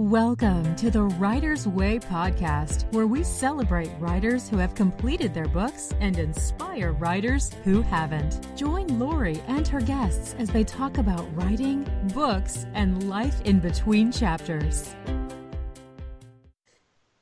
Welcome 0.00 0.76
to 0.76 0.90
the 0.90 1.02
Writer's 1.02 1.68
Way 1.68 1.98
podcast, 1.98 2.90
where 2.90 3.06
we 3.06 3.22
celebrate 3.22 3.90
writers 3.98 4.48
who 4.48 4.56
have 4.56 4.74
completed 4.74 5.34
their 5.34 5.46
books 5.46 5.92
and 6.00 6.18
inspire 6.18 6.92
writers 6.92 7.54
who 7.64 7.82
haven't. 7.82 8.56
Join 8.56 8.98
Laurie 8.98 9.42
and 9.46 9.68
her 9.68 9.82
guests 9.82 10.34
as 10.38 10.48
they 10.48 10.64
talk 10.64 10.96
about 10.96 11.28
writing, 11.36 11.86
books, 12.14 12.64
and 12.72 13.10
life 13.10 13.42
in 13.42 13.60
between 13.60 14.10
chapters. 14.10 14.94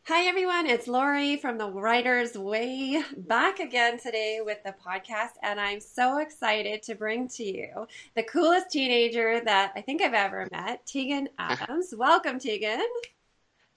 Hi, 0.09 0.25
everyone. 0.25 0.65
It's 0.65 0.89
Laurie 0.89 1.37
from 1.37 1.59
the 1.59 1.71
Writer's 1.71 2.33
Way 2.33 3.03
back 3.15 3.61
again 3.61 3.99
today 3.99 4.41
with 4.43 4.57
the 4.65 4.75
podcast. 4.83 5.33
And 5.43 5.61
I'm 5.61 5.81
so 5.81 6.17
excited 6.17 6.83
to 6.85 6.95
bring 6.95 7.29
to 7.29 7.45
you 7.45 7.87
the 8.17 8.23
coolest 8.23 8.71
teenager 8.71 9.43
that 9.45 9.73
I 9.77 9.83
think 9.83 10.01
I've 10.01 10.15
ever 10.15 10.49
met, 10.51 10.87
Teagan 10.87 11.27
Adams. 11.39 11.93
welcome, 11.95 12.39
Teagan. 12.39 12.87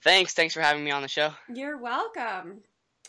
Thanks. 0.02 0.32
Thanks 0.32 0.54
for 0.54 0.62
having 0.62 0.82
me 0.82 0.90
on 0.90 1.02
the 1.02 1.08
show. 1.08 1.34
You're 1.52 1.76
welcome. 1.76 2.62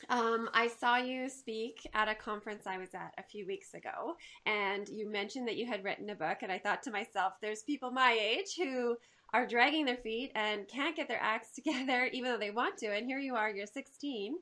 Um, 0.10 0.50
I 0.54 0.68
saw 0.68 0.98
you 0.98 1.30
speak 1.30 1.90
at 1.94 2.10
a 2.10 2.16
conference 2.16 2.68
I 2.68 2.78
was 2.78 2.94
at 2.94 3.14
a 3.18 3.24
few 3.24 3.48
weeks 3.48 3.74
ago, 3.74 4.18
and 4.46 4.90
you 4.90 5.10
mentioned 5.10 5.48
that 5.48 5.56
you 5.56 5.66
had 5.66 5.86
written 5.86 6.10
a 6.10 6.16
book. 6.16 6.40
And 6.42 6.52
I 6.52 6.60
thought 6.60 6.84
to 6.84 6.92
myself, 6.92 7.36
there's 7.42 7.64
people 7.64 7.90
my 7.90 8.20
age 8.22 8.56
who 8.58 8.98
are 9.34 9.48
dragging 9.48 9.86
their 9.86 9.98
feet 9.98 10.32
and 10.36 10.68
can't 10.68 10.96
get 10.96 11.08
their 11.08 11.22
acts 11.22 11.52
together 11.56 12.10
even 12.14 12.32
though 12.32 12.38
they 12.38 12.52
want 12.52 12.78
to. 12.78 12.88
And 12.88 13.06
here 13.06 13.20
you 13.20 13.36
are, 13.36 13.50
you're 13.50 13.66
16 13.66 14.36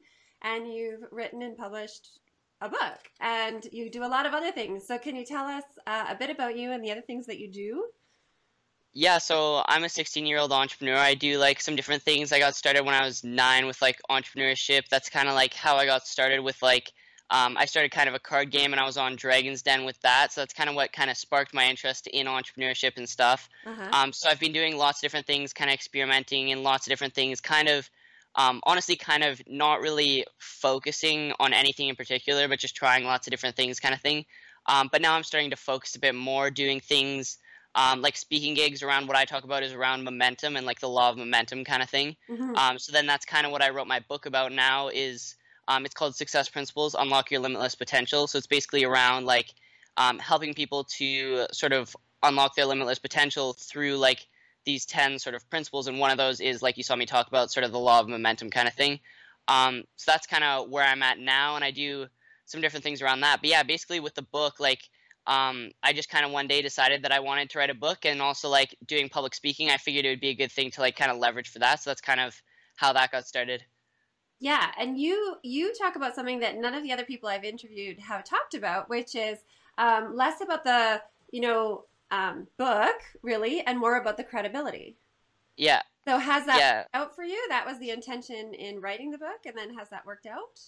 and 0.44 0.72
you've 0.72 1.04
written 1.12 1.41
and 1.41 1.58
published 1.58 2.20
a 2.59 2.70
book 2.70 2.99
and 3.20 3.66
you 3.72 3.90
do 3.90 4.04
a 4.04 4.05
lot 4.05 4.26
of 4.26 4.34
other 4.34 4.52
things. 4.52 4.85
So, 4.85 4.99
can 4.99 5.16
you 5.16 5.26
tell 5.26 5.46
us 5.46 5.63
uh, 5.88 6.05
a 6.09 6.16
bit 6.16 6.30
about 6.30 6.58
you 6.58 6.72
and 6.72 6.84
the 6.84 6.91
other 6.91 7.02
things 7.02 7.26
that 7.26 7.40
you 7.40 7.52
do? 7.52 7.85
Yeah, 8.94 9.20
so 9.20 9.63
I'm 9.68 9.85
a 9.85 9.90
16 9.90 10.26
year 10.26 10.38
old 10.38 10.52
entrepreneur. 10.52 10.98
I 10.98 11.13
do 11.13 11.38
like 11.38 11.62
some 11.62 11.76
different 11.76 12.04
things. 12.04 12.32
I 12.32 12.40
got 12.40 12.55
started 12.55 12.85
when 12.85 12.94
I 12.94 13.05
was 13.05 13.23
nine 13.23 13.66
with 13.66 13.82
like 13.82 14.02
entrepreneurship. 14.10 14.90
That's 14.90 15.10
kind 15.10 15.29
of 15.29 15.35
like 15.35 15.54
how 15.54 15.77
I 15.77 15.85
got 15.85 16.05
started 16.05 16.41
with 16.41 16.62
like 16.62 16.91
um, 17.32 17.57
I 17.57 17.65
started 17.65 17.91
kind 17.91 18.10
of 18.10 18.15
a 18.15 18.20
card 18.20 18.51
game 18.51 18.74
and 18.74 18.79
I 18.79 18.85
was 18.85 18.98
on 18.98 19.15
Dragon's 19.15 19.62
Den 19.62 19.85
with 19.85 19.99
that. 20.01 20.32
So 20.32 20.41
that's 20.41 20.54
kind 20.54 20.70
of 20.70 20.76
what 20.76 20.91
kind 20.91 21.10
of 21.10 21.18
sparked 21.18 21.54
my 21.54 21.68
interest 21.68 22.07
in 22.07 22.27
entrepreneurship 22.27 22.98
and 22.98 23.07
stuff. 23.07 23.49
Uh-huh. 23.65 23.90
Um, 23.93 24.13
so 24.13 24.29
I've 24.29 24.40
been 24.40 24.51
doing 24.51 24.77
lots 24.77 24.99
of 24.99 25.01
different 25.04 25.26
things, 25.26 25.54
kind 25.54 25.70
of 25.70 25.73
experimenting 25.73 26.49
in 26.49 26.62
lots 26.62 26.85
of 26.85 26.91
different 26.91 27.13
things, 27.15 27.40
kind 27.41 27.70
of 27.70 27.90
um, 28.35 28.62
honestly, 28.65 28.96
kind 28.96 29.23
of 29.23 29.41
not 29.48 29.82
really 29.82 30.26
focusing 30.38 31.34
on 31.40 31.51
anything 31.54 31.90
in 31.90 31.96
particular, 31.96 32.48
but 32.48 32.60
just 32.60 32.76
trying 32.76 33.04
lots 33.04 33.27
of 33.27 33.32
different 33.32 33.57
things, 33.57 33.79
kind 33.79 33.93
of 33.93 33.99
thing. 33.99 34.26
Um, 34.68 34.90
but 34.90 35.01
now 35.01 35.16
I'm 35.16 35.23
starting 35.23 35.49
to 35.49 35.57
focus 35.57 35.95
a 35.95 35.99
bit 35.99 36.16
more, 36.16 36.49
doing 36.49 36.79
things 36.79 37.40
um, 37.76 38.01
like 38.01 38.18
speaking 38.18 38.54
gigs 38.54 38.84
around 38.84 39.07
what 39.07 39.16
I 39.16 39.26
talk 39.26 39.43
about 39.43 39.63
is 39.63 39.73
around 39.73 40.04
momentum 40.04 40.57
and 40.57 40.66
like 40.66 40.79
the 40.79 40.90
law 40.90 41.10
of 41.10 41.18
momentum 41.18 41.63
kind 41.63 41.82
of 41.82 41.90
thing. 41.90 42.16
Mm-hmm. 42.29 42.55
Um, 42.55 42.79
so 42.79 42.91
then 42.91 43.05
that's 43.05 43.26
kind 43.26 43.45
of 43.45 43.51
what 43.51 43.62
I 43.62 43.70
wrote 43.70 43.88
my 43.88 44.01
book 44.01 44.26
about 44.26 44.51
now 44.51 44.90
is 44.90 45.35
um, 45.72 45.86
it's 45.86 45.94
called 45.94 46.16
Success 46.16 46.50
Principles: 46.50 46.96
Unlock 46.98 47.32
Your 47.32 47.40
Limitless 47.40 47.76
Potential. 47.76 48.27
So 48.27 48.38
it's 48.38 48.48
basically 48.48 48.84
around 48.84 49.26
like 49.26 49.54
um, 49.98 50.20
helping 50.20 50.54
people 50.54 50.84
to 50.98 51.46
sort 51.52 51.74
of 51.74 51.96
unlock 52.24 52.55
their 52.55 52.66
limitless 52.66 53.00
potential 53.00 53.54
through 53.54 53.98
like 53.98 54.28
these 54.66 54.86
10 54.86 55.20
sort 55.20 55.36
of 55.36 55.50
principles. 55.50 55.88
And 55.88 56.00
one 56.00 56.12
of 56.12 56.18
those 56.18 56.40
is 56.40 56.62
like 56.62 56.78
you 56.78 56.84
saw 56.84 56.96
me 56.96 57.05
talk 57.05 57.28
about 57.28 57.52
sort 57.52 57.63
of 57.63 57.72
the 57.72 57.80
law 57.80 58.00
of 58.00 58.08
momentum 58.08 58.50
kind 58.50 58.68
of 58.68 58.74
thing. 58.74 59.00
Um, 59.48 59.84
so 59.96 60.12
that's 60.12 60.28
kind 60.28 60.44
of 60.44 60.70
where 60.70 60.86
i'm 60.86 61.02
at 61.02 61.18
now 61.18 61.55
and 61.55 61.66
i 61.66 61.72
do 61.72 62.06
some 62.46 62.62
different 62.62 62.84
things 62.84 63.02
around 63.02 63.22
that. 63.22 63.41
But 63.41 63.50
yeah 63.50 63.63
basically 63.63 64.00
with 64.00 64.13
the 64.13 64.22
book 64.22 64.59
like 64.59 64.88
um, 65.25 65.72
i 65.81 65.94
just 65.94 66.09
kind 66.09 66.25
of 66.25 66.31
one 66.31 66.47
day 66.47 66.62
decided 66.62 67.03
that 67.03 67.12
i 67.12 67.19
wanted 67.19 67.50
to 67.50 67.58
write 67.58 67.72
a 67.72 67.75
book 67.75 68.06
and 68.06 68.22
also 68.22 68.50
like 68.50 68.75
doing 68.85 69.09
public 69.09 69.34
speaking 69.34 69.69
i 69.69 69.78
figured 69.78 70.06
it 70.06 70.09
would 70.09 70.19
be 70.19 70.30
a 70.30 70.35
good 70.35 70.52
thing 70.52 70.69
to 70.72 70.81
like 70.81 70.96
kind 70.96 71.12
of 71.12 71.18
leverage 71.18 71.50
for 71.50 71.59
that. 71.59 71.81
So 71.81 71.90
that's 71.90 72.02
kind 72.02 72.19
of 72.19 72.40
how 72.75 72.94
that 72.94 73.12
got 73.12 73.25
started 73.25 73.63
yeah, 74.42 74.72
and 74.78 74.97
you 74.97 75.36
you 75.44 75.72
talk 75.75 75.96
about 75.96 76.16
something 76.16 76.40
that 76.40 76.58
none 76.58 76.74
of 76.74 76.81
the 76.81 76.92
other 76.92 77.06
people 77.06 77.30
I've 77.30 77.44
interviewed 77.44 78.00
have 78.00 78.25
talked 78.25 78.56
about, 78.56 78.90
which 78.90 79.16
is 79.16 79.38
um, 79.78 80.16
less 80.16 80.41
about 80.41 80.63
the 80.63 81.00
you 81.31 81.41
know 81.41 81.85
um, 82.09 82.47
book 82.57 82.96
really, 83.22 83.62
and 83.62 83.80
more 83.80 83.97
about 83.97 84.18
the 84.18 84.24
credibility. 84.24 84.97
Yeah. 85.57 85.84
So 86.07 86.18
has 86.18 86.47
that 86.47 86.57
yeah. 86.57 86.84
out 87.00 87.16
for 87.16 87.24
you? 87.24 87.40
That 87.50 87.68
was 87.68 87.78
the 87.78 87.91
intention 87.91 88.56
in 88.56 88.81
writing 88.81 89.12
the 89.12 89.19
book, 89.19 89.46
and 89.46 89.56
then 89.56 89.75
has 89.75 89.90
that 89.90 90.07
worked 90.07 90.25
out? 90.25 90.59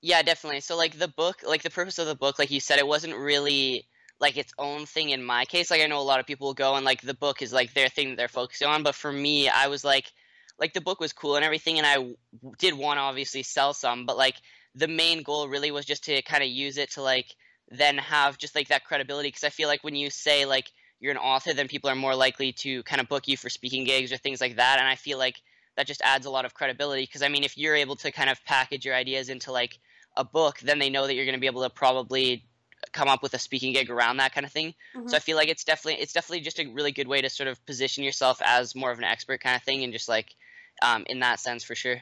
Yeah, 0.00 0.22
definitely. 0.22 0.60
So 0.60 0.74
like 0.74 0.98
the 0.98 1.08
book, 1.08 1.42
like 1.46 1.62
the 1.62 1.70
purpose 1.70 1.98
of 1.98 2.06
the 2.06 2.14
book, 2.14 2.38
like 2.38 2.50
you 2.50 2.60
said, 2.60 2.78
it 2.78 2.86
wasn't 2.86 3.16
really 3.16 3.86
like 4.18 4.38
its 4.38 4.54
own 4.58 4.86
thing 4.86 5.10
in 5.10 5.22
my 5.22 5.44
case. 5.44 5.70
Like 5.70 5.82
I 5.82 5.86
know 5.86 6.00
a 6.00 6.00
lot 6.00 6.20
of 6.20 6.26
people 6.26 6.54
go 6.54 6.74
and 6.76 6.86
like 6.86 7.02
the 7.02 7.12
book 7.12 7.42
is 7.42 7.52
like 7.52 7.74
their 7.74 7.90
thing 7.90 8.08
that 8.08 8.16
they're 8.16 8.28
focusing 8.28 8.66
on, 8.66 8.82
but 8.82 8.94
for 8.94 9.12
me, 9.12 9.50
I 9.50 9.68
was 9.68 9.84
like 9.84 10.10
like 10.58 10.72
the 10.72 10.80
book 10.80 11.00
was 11.00 11.12
cool 11.12 11.36
and 11.36 11.44
everything, 11.44 11.78
and 11.78 11.86
I 11.86 12.14
did 12.58 12.74
want 12.74 12.98
to 12.98 13.02
obviously 13.02 13.42
sell 13.42 13.74
some, 13.74 14.06
but 14.06 14.16
like 14.16 14.36
the 14.74 14.88
main 14.88 15.22
goal 15.22 15.48
really 15.48 15.70
was 15.70 15.84
just 15.84 16.04
to 16.04 16.22
kind 16.22 16.42
of 16.42 16.48
use 16.48 16.78
it 16.78 16.92
to 16.92 17.02
like 17.02 17.26
then 17.70 17.98
have 17.98 18.38
just 18.38 18.54
like 18.54 18.68
that 18.68 18.84
credibility 18.84 19.28
because 19.28 19.44
I 19.44 19.48
feel 19.48 19.68
like 19.68 19.82
when 19.82 19.96
you 19.96 20.10
say 20.10 20.44
like 20.44 20.70
you're 21.00 21.12
an 21.12 21.18
author, 21.18 21.52
then 21.52 21.68
people 21.68 21.90
are 21.90 21.96
more 21.96 22.14
likely 22.14 22.52
to 22.52 22.82
kind 22.84 23.00
of 23.00 23.08
book 23.08 23.28
you 23.28 23.36
for 23.36 23.50
speaking 23.50 23.84
gigs 23.84 24.12
or 24.12 24.16
things 24.16 24.40
like 24.40 24.56
that, 24.56 24.78
and 24.78 24.88
I 24.88 24.96
feel 24.96 25.18
like 25.18 25.36
that 25.76 25.86
just 25.86 26.02
adds 26.02 26.26
a 26.26 26.30
lot 26.30 26.44
of 26.44 26.54
credibility 26.54 27.02
because 27.02 27.22
I 27.22 27.28
mean 27.28 27.44
if 27.44 27.58
you're 27.58 27.74
able 27.74 27.96
to 27.96 28.12
kind 28.12 28.30
of 28.30 28.44
package 28.44 28.84
your 28.84 28.94
ideas 28.94 29.28
into 29.28 29.52
like 29.52 29.78
a 30.16 30.24
book, 30.24 30.60
then 30.60 30.78
they 30.78 30.90
know 30.90 31.06
that 31.06 31.14
you're 31.14 31.24
going 31.24 31.34
to 31.34 31.40
be 31.40 31.48
able 31.48 31.62
to 31.62 31.70
probably 31.70 32.46
come 32.92 33.08
up 33.08 33.22
with 33.22 33.34
a 33.34 33.38
speaking 33.38 33.72
gig 33.72 33.90
around 33.90 34.18
that 34.18 34.34
kind 34.34 34.44
of 34.44 34.52
thing. 34.52 34.74
Mm-hmm. 34.96 35.08
So 35.08 35.16
I 35.16 35.20
feel 35.20 35.36
like 35.36 35.48
it's 35.48 35.64
definitely 35.64 36.02
it's 36.02 36.12
definitely 36.12 36.40
just 36.40 36.58
a 36.58 36.66
really 36.66 36.92
good 36.92 37.08
way 37.08 37.20
to 37.20 37.28
sort 37.28 37.48
of 37.48 37.64
position 37.66 38.04
yourself 38.04 38.40
as 38.44 38.74
more 38.74 38.90
of 38.90 38.98
an 38.98 39.04
expert 39.04 39.40
kind 39.40 39.56
of 39.56 39.62
thing 39.62 39.84
and 39.84 39.92
just 39.92 40.08
like 40.08 40.34
um, 40.82 41.04
in 41.08 41.20
that 41.20 41.40
sense 41.40 41.64
for 41.64 41.74
sure. 41.74 42.00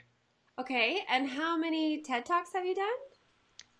Okay, 0.58 1.00
and 1.08 1.28
how 1.28 1.56
many 1.56 2.02
TED 2.02 2.26
Talks 2.26 2.52
have 2.54 2.64
you 2.64 2.74
done? 2.74 2.86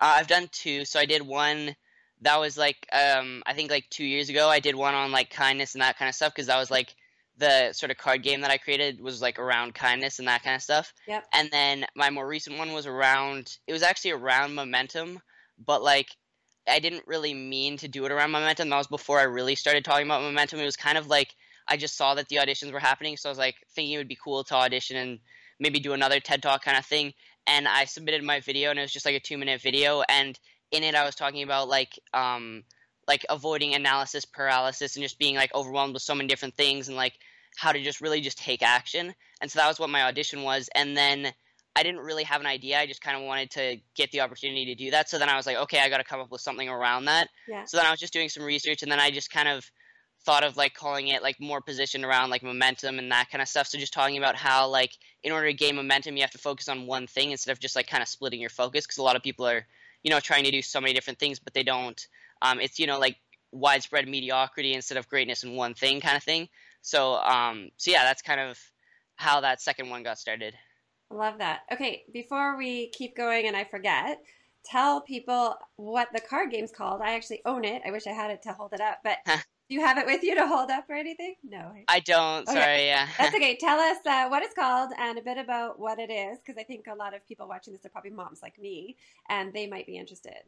Uh, 0.00 0.14
I've 0.16 0.26
done 0.26 0.48
two. 0.50 0.84
So 0.84 0.98
I 0.98 1.04
did 1.04 1.22
one 1.22 1.76
that 2.22 2.40
was 2.40 2.56
like 2.56 2.86
um, 2.92 3.42
I 3.46 3.52
think 3.52 3.70
like 3.70 3.88
two 3.90 4.04
years 4.04 4.28
ago. 4.28 4.48
I 4.48 4.60
did 4.60 4.74
one 4.74 4.94
on 4.94 5.12
like 5.12 5.30
kindness 5.30 5.74
and 5.74 5.82
that 5.82 5.98
kind 5.98 6.08
of 6.08 6.14
stuff 6.14 6.32
because 6.34 6.46
that 6.46 6.58
was 6.58 6.70
like 6.70 6.94
the 7.38 7.72
sort 7.72 7.90
of 7.90 7.98
card 7.98 8.22
game 8.22 8.42
that 8.42 8.50
I 8.50 8.58
created 8.58 9.00
was 9.00 9.20
like 9.20 9.38
around 9.38 9.74
kindness 9.74 10.19
and 10.19 10.28
that 10.28 10.42
kind 10.42 10.56
of 10.56 10.62
stuff. 10.62 10.92
Yep. 11.08 11.26
And 11.32 11.50
then 11.50 11.86
my 11.94 12.10
more 12.10 12.26
recent 12.26 12.58
one 12.58 12.72
was 12.72 12.86
around. 12.86 13.56
It 13.66 13.72
was 13.72 13.82
actually 13.82 14.12
around 14.12 14.54
momentum, 14.54 15.20
but 15.64 15.82
like 15.82 16.16
I 16.69 16.78
didn't 16.78 17.06
really 17.06 17.34
mean 17.34 17.77
to 17.78 17.89
do 17.89 18.05
it 18.05 18.12
around 18.12 18.31
momentum. 18.31 18.69
That 18.69 18.78
was 18.78 18.87
before 18.87 19.19
I 19.19 19.25
really 19.25 19.55
started 19.55 19.84
talking 19.84 20.06
about 20.06 20.23
momentum. 20.23 20.61
It 20.61 20.65
was 20.65 20.77
kind 20.77 20.99
of 20.99 21.09
like 21.09 21.34
I 21.67 21.77
just 21.77 21.97
saw 21.97 22.15
that 22.15 22.28
the 22.28 22.37
auditions 22.37 22.73
were 22.73 22.78
happening, 22.78 23.17
so 23.17 23.28
I 23.28 23.33
was 23.33 23.39
like 23.39 23.56
thinking 23.75 23.95
it 23.95 23.99
would 23.99 24.09
be 24.09 24.19
cool 24.23 24.45
to 24.45 24.55
audition 24.55 24.97
and 24.97 25.19
maybe 25.59 25.81
do 25.81 25.93
another 25.93 26.21
TED 26.21 26.43
Talk 26.43 26.65
kind 26.65 26.78
of 26.78 26.87
thing. 26.87 27.12
And 27.47 27.67
I 27.67 27.84
submitted 27.84 28.23
my 28.23 28.41
video, 28.41 28.71
and 28.71 28.78
it 28.78 28.83
was 28.83 28.93
just 28.93 29.06
like 29.06 29.17
a 29.17 29.21
two 29.21 29.39
minute 29.39 29.61
video. 29.61 30.03
And 30.09 30.39
in 30.71 30.83
it, 30.83 30.95
I 30.95 31.05
was 31.05 31.15
talking 31.15 31.43
about 31.43 31.69
like 31.69 31.99
um 32.15 32.65
like 33.09 33.27
avoiding 33.29 33.75
analysis 33.75 34.25
paralysis 34.25 34.94
and 34.94 35.03
just 35.03 35.19
being 35.19 35.34
like 35.34 35.55
overwhelmed 35.55 35.94
with 35.94 36.03
so 36.03 36.15
many 36.15 36.29
different 36.29 36.55
things 36.55 36.89
and 36.89 36.97
like 36.97 37.15
how 37.56 37.73
to 37.73 37.83
just 37.83 38.00
really 38.00 38.21
just 38.21 38.39
take 38.39 38.62
action. 38.62 39.15
And 39.41 39.50
so 39.50 39.59
that 39.59 39.69
was 39.69 39.81
what 39.81 39.91
my 39.91 40.05
audition 40.05 40.43
was. 40.43 40.69
And 40.75 40.97
then 40.97 41.33
I 41.75 41.83
didn't 41.83 42.00
really 42.00 42.25
have 42.25 42.41
an 42.41 42.47
idea. 42.47 42.78
I 42.78 42.87
just 42.87 43.00
kind 43.00 43.16
of 43.16 43.22
wanted 43.22 43.50
to 43.53 43.78
get 43.94 44.10
the 44.10 44.21
opportunity 44.21 44.66
to 44.66 44.75
do 44.75 44.91
that. 44.91 45.09
So 45.09 45.19
then 45.19 45.28
I 45.28 45.37
was 45.37 45.47
like, 45.47 45.56
okay, 45.56 45.81
I 45.81 45.88
got 45.88 45.99
to 45.99 46.05
come 46.05 46.21
up 46.21 46.31
with 46.31 46.43
something 46.43 46.69
around 46.69 47.06
that. 47.06 47.28
Yeah. 47.49 47.65
So 47.65 47.78
then 47.78 47.87
I 47.87 47.91
was 47.91 48.00
just 48.00 48.12
doing 48.12 48.28
some 48.28 48.43
research, 48.43 48.83
and 48.83 48.93
then 48.93 49.00
I 49.00 49.10
just 49.10 49.31
kind 49.31 49.49
of 49.49 49.71
thought 50.25 50.44
of 50.44 50.56
like 50.56 50.75
calling 50.75 51.09
it 51.09 51.22
like 51.22 51.41
more 51.41 51.61
positioned 51.61 52.05
around 52.05 52.31
like 52.31 52.43
momentum 52.43 52.99
and 52.99 53.11
that 53.11 53.28
kind 53.31 53.43
of 53.43 53.49
stuff. 53.49 53.66
So 53.66 53.78
just 53.78 53.93
talking 53.93 54.19
about 54.19 54.37
how 54.37 54.69
like 54.69 54.93
in 55.22 55.32
order 55.32 55.49
to 55.49 55.55
gain 55.55 55.77
momentum, 55.77 56.16
you 56.16 56.22
have 56.22 56.31
to 56.32 56.38
focus 56.38 56.69
on 56.69 56.87
one 56.87 57.06
thing 57.06 57.31
instead 57.31 57.53
of 57.53 57.59
just 57.59 57.75
like 57.75 57.87
kind 57.87 58.03
of 58.03 58.09
splitting 58.09 58.41
your 58.41 58.50
focus 58.50 58.87
because 58.87 58.99
a 58.99 59.03
lot 59.03 59.16
of 59.16 59.22
people 59.22 59.47
are 59.47 59.66
you 60.03 60.11
know 60.11 60.21
trying 60.21 60.44
to 60.44 60.50
do 60.50 60.62
so 60.62 60.81
many 60.81 60.93
different 60.93 61.19
things 61.19 61.38
but 61.38 61.55
they 61.55 61.62
don't. 61.62 62.06
Um, 62.41 62.61
it's 62.61 62.78
you 62.78 62.87
know 62.87 62.99
like 62.99 63.16
widespread 63.50 64.09
mediocrity 64.09 64.75
instead 64.75 64.99
of 64.99 65.09
greatness 65.09 65.44
in 65.44 65.56
one 65.56 65.75
thing 65.75 66.00
kind 66.00 66.16
of 66.16 66.22
thing. 66.22 66.49
So 66.82 67.15
um, 67.15 67.71
so 67.77 67.91
yeah, 67.91 68.05
that's 68.05 68.22
kind 68.22 68.41
of 68.41 68.59
how 69.16 69.41
that 69.41 69.61
second 69.61 69.91
one 69.91 70.02
got 70.02 70.19
started. 70.19 70.55
Love 71.12 71.38
that. 71.38 71.61
Okay, 71.73 72.05
before 72.12 72.56
we 72.56 72.88
keep 72.88 73.17
going 73.17 73.47
and 73.47 73.56
I 73.56 73.64
forget, 73.64 74.20
tell 74.64 75.00
people 75.00 75.56
what 75.76 76.09
the 76.12 76.20
card 76.20 76.50
game's 76.50 76.73
called. 76.73 77.00
I 77.03 77.14
actually 77.14 77.43
own 77.44 77.64
it. 77.64 77.82
I 77.87 77.91
wish 77.91 78.06
I 78.06 78.12
had 78.12 78.31
it 78.31 78.43
to 78.44 78.53
hold 78.53 78.73
it 78.73 78.81
up, 78.81 78.99
but 79.05 79.19
Do 79.73 79.76
you 79.76 79.87
have 79.87 79.97
it 79.97 80.05
with 80.05 80.23
you 80.23 80.35
to 80.35 80.47
hold 80.47 80.70
up 80.70 80.85
or 80.91 80.97
anything? 80.97 81.35
No. 81.43 81.73
I 81.88 82.00
don't. 82.00 82.47
Okay. 82.47 82.61
Sorry. 82.61 82.87
Yeah. 82.87 83.09
That's 83.19 83.35
okay. 83.35 83.56
Tell 83.56 83.79
us 83.79 83.97
uh, 84.05 84.29
what 84.29 84.43
it's 84.43 84.55
called 84.55 84.91
and 84.99 85.19
a 85.19 85.23
bit 85.23 85.38
about 85.38 85.79
what 85.79 85.99
it 85.99 86.11
is, 86.11 86.38
because 86.38 86.61
I 86.61 86.64
think 86.64 86.87
a 86.88 86.94
lot 86.94 87.15
of 87.15 87.26
people 87.26 87.49
watching 87.49 87.73
this 87.73 87.85
are 87.87 87.88
probably 87.88 88.11
moms 88.11 88.43
like 88.43 88.58
me, 88.58 88.97
and 89.31 89.53
they 89.55 89.67
might 89.67 89.87
be 89.87 89.97
interested. 89.97 90.43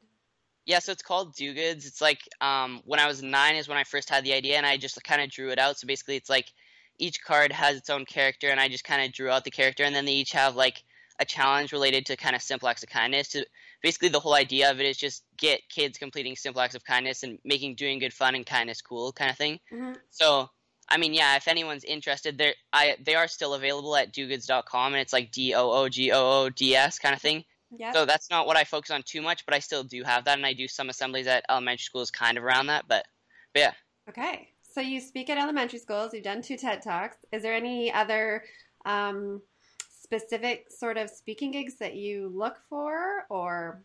Yeah, 0.67 0.79
so 0.79 0.93
it's 0.93 1.03
called 1.03 1.35
Doogoods. 1.35 1.87
It's 1.87 2.03
like 2.03 2.21
um, 2.43 2.83
when 2.85 3.01
I 3.01 3.07
was 3.07 3.23
nine 3.23 3.57
is 3.57 3.67
when 3.67 3.79
I 3.79 3.85
first 3.85 4.11
had 4.11 4.25
the 4.25 4.35
idea, 4.35 4.57
and 4.59 4.67
I 4.67 4.77
just 4.77 5.03
kind 5.05 5.23
of 5.23 5.31
drew 5.31 5.51
it 5.51 5.59
out. 5.59 5.79
So 5.79 5.87
basically, 5.87 6.17
it's 6.17 6.29
like 6.31 6.53
each 6.99 7.23
card 7.23 7.53
has 7.53 7.77
its 7.77 7.91
own 7.91 8.05
character, 8.05 8.49
and 8.49 8.61
I 8.61 8.69
just 8.69 8.85
kind 8.85 9.05
of 9.05 9.13
drew 9.13 9.31
out 9.31 9.45
the 9.45 9.51
character, 9.51 9.85
and 9.85 9.95
then 9.95 10.05
they 10.05 10.13
each 10.13 10.33
have 10.33 10.57
like 10.57 10.83
a 11.21 11.25
challenge 11.25 11.73
related 11.73 12.07
to 12.07 12.17
kind 12.17 12.35
of 12.35 12.43
simple 12.43 12.69
acts 12.69 12.83
of 12.83 12.89
kindness. 12.89 13.29
To 13.29 13.47
basically 13.83 14.09
the 14.09 14.21
whole 14.21 14.35
idea 14.35 14.71
of 14.71 14.81
it 14.81 14.87
is 14.87 14.97
just 14.97 15.25
get 15.37 15.69
kids 15.69 15.99
completing 15.99 16.37
simple 16.37 16.63
acts 16.63 16.75
of 16.75 16.85
kindness 16.85 17.23
and 17.23 17.39
making 17.45 17.77
doing 17.77 17.99
good 17.99 18.13
fun 18.13 18.35
and 18.35 18.47
kindness 18.47 18.83
cool 18.83 19.13
kind 19.13 19.31
of 19.31 19.37
thing. 19.37 19.61
Mm-hmm. 19.73 19.93
So 20.11 20.51
I 20.89 20.99
mean, 20.99 21.15
yeah, 21.15 21.37
if 21.37 21.49
anyone's 21.49 21.85
interested, 21.85 22.39
they 22.39 22.55
I 22.73 22.97
they 23.05 23.15
are 23.15 23.29
still 23.29 23.55
available 23.55 23.97
at 23.97 24.13
doogoods.com, 24.13 24.93
and 24.93 25.01
it's 25.01 25.13
like 25.13 25.31
D 25.31 25.55
O 25.55 25.71
O 25.71 25.89
G 25.89 26.13
O 26.13 26.45
O 26.45 26.51
D 26.51 26.75
S 26.75 26.99
kind 26.99 27.15
of 27.15 27.21
thing. 27.21 27.45
Yeah. 27.77 27.93
So 27.93 28.05
that's 28.05 28.31
not 28.31 28.47
what 28.47 28.57
I 28.57 28.65
focus 28.65 28.91
on 28.91 29.03
too 29.03 29.23
much, 29.23 29.45
but 29.47 29.55
I 29.55 29.59
still 29.59 29.83
do 29.83 30.03
have 30.05 30.25
that, 30.25 30.37
and 30.37 30.47
I 30.47 30.53
do 30.53 30.69
some 30.69 30.89
assemblies 30.89 31.27
at 31.27 31.45
elementary 31.49 31.83
schools 31.83 32.11
kind 32.11 32.39
of 32.39 32.45
around 32.45 32.67
that. 32.67 32.85
But, 32.89 33.07
but 33.53 33.61
yeah. 33.61 33.73
Okay. 34.09 34.49
So 34.75 34.81
you 34.81 35.01
speak 35.01 35.31
at 35.31 35.39
elementary 35.39 35.79
schools. 35.79 36.13
You've 36.13 36.25
done 36.25 36.43
two 36.43 36.57
TED 36.57 36.83
Talks. 36.83 37.17
Is 37.31 37.45
there 37.45 37.55
any 37.55 37.93
other 37.93 38.43
um, 38.85 39.41
specific 39.89 40.67
sort 40.69 40.97
of 40.97 41.09
speaking 41.09 41.53
gigs 41.53 41.77
that 41.77 41.95
you 41.95 42.29
look 42.35 42.57
for, 42.69 43.25
or? 43.31 43.85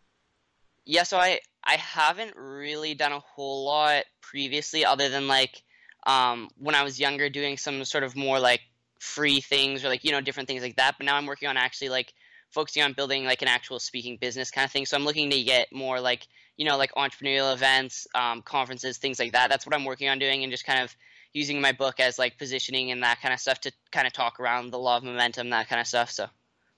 Yeah. 0.84 1.04
So 1.04 1.16
I 1.16 1.38
I 1.62 1.76
haven't 1.76 2.34
really 2.34 2.94
done 2.94 3.12
a 3.12 3.20
whole 3.20 3.66
lot 3.66 4.02
previously, 4.20 4.84
other 4.84 5.08
than 5.08 5.28
like 5.28 5.62
um, 6.08 6.48
when 6.58 6.74
I 6.74 6.82
was 6.82 6.98
younger, 6.98 7.30
doing 7.30 7.56
some 7.56 7.84
sort 7.84 8.02
of 8.02 8.16
more 8.16 8.40
like 8.40 8.62
free 8.98 9.40
things 9.40 9.84
or 9.84 9.88
like 9.88 10.02
you 10.02 10.10
know 10.10 10.20
different 10.20 10.48
things 10.48 10.62
like 10.62 10.74
that. 10.74 10.96
But 10.98 11.06
now 11.06 11.14
I'm 11.14 11.26
working 11.26 11.48
on 11.48 11.56
actually 11.56 11.90
like 11.90 12.12
focusing 12.50 12.82
on 12.82 12.94
building 12.94 13.24
like 13.24 13.42
an 13.42 13.48
actual 13.48 13.78
speaking 13.78 14.18
business 14.20 14.50
kind 14.50 14.64
of 14.64 14.72
thing. 14.72 14.86
So 14.86 14.96
I'm 14.96 15.04
looking 15.04 15.30
to 15.30 15.40
get 15.44 15.72
more 15.72 16.00
like 16.00 16.26
you 16.60 16.66
know 16.66 16.76
like 16.76 16.92
entrepreneurial 16.94 17.54
events, 17.54 18.06
um, 18.14 18.42
conferences, 18.42 18.98
things 18.98 19.18
like 19.18 19.32
that. 19.32 19.48
That's 19.48 19.64
what 19.64 19.74
I'm 19.74 19.86
working 19.86 20.10
on 20.10 20.18
doing, 20.18 20.42
and 20.42 20.52
just 20.52 20.66
kind 20.66 20.82
of 20.82 20.94
using 21.32 21.58
my 21.58 21.72
book 21.72 21.98
as 22.00 22.18
like 22.18 22.36
positioning 22.36 22.90
and 22.90 23.02
that 23.02 23.22
kind 23.22 23.32
of 23.32 23.40
stuff 23.40 23.62
to 23.62 23.72
kind 23.90 24.06
of 24.06 24.12
talk 24.12 24.38
around 24.38 24.70
the 24.70 24.78
law 24.78 24.98
of 24.98 25.02
momentum, 25.02 25.48
that 25.50 25.70
kind 25.70 25.80
of 25.80 25.86
stuff. 25.86 26.10
So. 26.10 26.26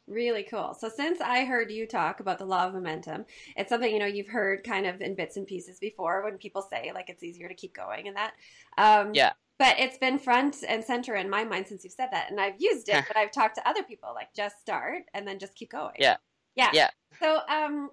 Really 0.07 0.45
cool. 0.45 0.77
So 0.79 0.89
since 0.89 1.21
I 1.21 1.45
heard 1.45 1.71
you 1.71 1.87
talk 1.87 2.21
about 2.21 2.39
the 2.39 2.45
law 2.45 2.67
of 2.67 2.75
momentum, 2.75 3.25
it's 3.57 3.71
something 3.71 3.93
you 3.93 3.99
know 3.99 4.07
you've 4.07 4.29
heard 4.29 4.63
kind 4.63 4.87
of 4.87 5.01
in 5.01 5.17
bits 5.17 5.37
and 5.37 5.47
pieces 5.49 5.81
before 5.81 6.23
when 6.23 6.39
people 6.39 6.63
say 6.63 6.93
like 6.95 7.09
it's 7.09 7.25
easier 7.25 7.49
to 7.49 7.55
keep 7.55 7.75
going 7.75 8.07
and 8.07 8.17
that. 8.17 8.35
Um, 8.79 9.11
yeah. 9.15 9.33
But 9.59 9.81
it's 9.81 9.99
been 9.99 10.19
front 10.19 10.59
and 10.69 10.85
center 10.85 11.17
in 11.17 11.29
my 11.29 11.43
mind 11.45 11.67
since 11.67 11.83
you've 11.83 11.93
said 11.93 12.09
that, 12.13 12.31
and 12.31 12.41
I've 12.41 12.61
used 12.61 12.89
it. 12.89 13.05
but 13.09 13.17
I've 13.17 13.33
talked 13.33 13.57
to 13.57 13.69
other 13.69 13.83
people 13.83 14.13
like 14.15 14.33
just 14.33 14.61
start 14.61 15.03
and 15.13 15.27
then 15.27 15.41
just 15.41 15.57
keep 15.57 15.73
going. 15.73 15.95
Yeah. 15.99 16.19
Yeah. 16.55 16.71
Yeah. 16.73 16.91
So 17.19 17.41
um, 17.49 17.91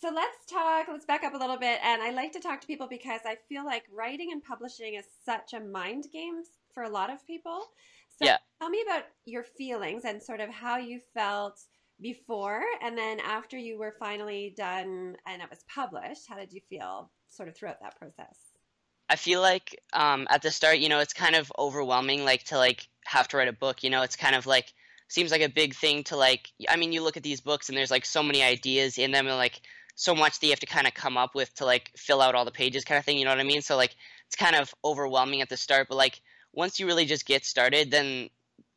so 0.00 0.10
let's 0.14 0.46
talk. 0.50 0.86
Let's 0.88 1.06
back 1.06 1.24
up 1.24 1.34
a 1.34 1.38
little 1.38 1.58
bit, 1.58 1.80
and 1.82 2.02
I 2.02 2.10
like 2.10 2.32
to 2.32 2.40
talk 2.40 2.60
to 2.60 2.66
people 2.66 2.86
because 2.88 3.20
I 3.24 3.36
feel 3.48 3.64
like 3.64 3.84
writing 3.92 4.30
and 4.32 4.42
publishing 4.42 4.94
is 4.94 5.06
such 5.24 5.54
a 5.54 5.60
mind 5.60 6.06
game 6.12 6.42
for 6.72 6.82
a 6.82 6.88
lot 6.88 7.10
of 7.10 7.26
people. 7.26 7.62
So 8.18 8.26
yeah. 8.26 8.36
tell 8.60 8.70
me 8.70 8.82
about 8.86 9.04
your 9.24 9.44
feelings 9.44 10.04
and 10.04 10.22
sort 10.22 10.40
of 10.40 10.50
how 10.50 10.76
you 10.76 11.00
felt 11.14 11.60
before 12.00 12.62
and 12.82 12.96
then 12.96 13.18
after 13.20 13.56
you 13.58 13.78
were 13.78 13.94
finally 13.98 14.54
done 14.56 15.16
and 15.26 15.42
it 15.42 15.50
was 15.50 15.64
published. 15.72 16.22
How 16.28 16.36
did 16.36 16.52
you 16.52 16.60
feel 16.68 17.10
sort 17.28 17.48
of 17.48 17.56
throughout 17.56 17.80
that 17.80 17.98
process? 17.98 18.36
I 19.08 19.16
feel 19.16 19.40
like 19.40 19.80
um, 19.92 20.26
at 20.30 20.42
the 20.42 20.50
start, 20.50 20.78
you 20.78 20.88
know, 20.88 20.98
it's 20.98 21.14
kind 21.14 21.34
of 21.34 21.50
overwhelming, 21.58 22.24
like 22.24 22.44
to 22.44 22.58
like 22.58 22.86
have 23.04 23.28
to 23.28 23.38
write 23.38 23.48
a 23.48 23.52
book. 23.52 23.82
You 23.82 23.90
know, 23.90 24.02
it's 24.02 24.16
kind 24.16 24.34
of 24.34 24.46
like 24.46 24.72
seems 25.08 25.30
like 25.30 25.42
a 25.42 25.48
big 25.48 25.74
thing 25.74 26.04
to 26.04 26.16
like. 26.16 26.50
I 26.68 26.76
mean, 26.76 26.92
you 26.92 27.02
look 27.02 27.16
at 27.16 27.22
these 27.22 27.40
books 27.40 27.68
and 27.68 27.76
there's 27.76 27.90
like 27.90 28.04
so 28.04 28.22
many 28.22 28.42
ideas 28.42 28.98
in 28.98 29.10
them 29.10 29.26
and 29.26 29.36
like 29.36 29.60
so 29.94 30.14
much 30.14 30.38
that 30.38 30.46
you 30.46 30.52
have 30.52 30.60
to 30.60 30.66
kind 30.66 30.86
of 30.86 30.94
come 30.94 31.16
up 31.16 31.34
with 31.34 31.52
to 31.56 31.64
like 31.64 31.90
fill 31.96 32.20
out 32.20 32.34
all 32.34 32.44
the 32.44 32.50
pages, 32.50 32.84
kind 32.84 32.98
of 32.98 33.04
thing. 33.04 33.18
You 33.18 33.24
know 33.24 33.32
what 33.32 33.40
I 33.40 33.44
mean? 33.44 33.62
So 33.62 33.76
like 33.76 33.96
it's 34.26 34.36
kind 34.36 34.54
of 34.54 34.72
overwhelming 34.84 35.40
at 35.40 35.48
the 35.48 35.56
start, 35.56 35.88
but 35.88 35.96
like 35.96 36.20
once 36.52 36.78
you 36.78 36.86
really 36.86 37.06
just 37.06 37.26
get 37.26 37.44
started, 37.44 37.90
then 37.90 38.28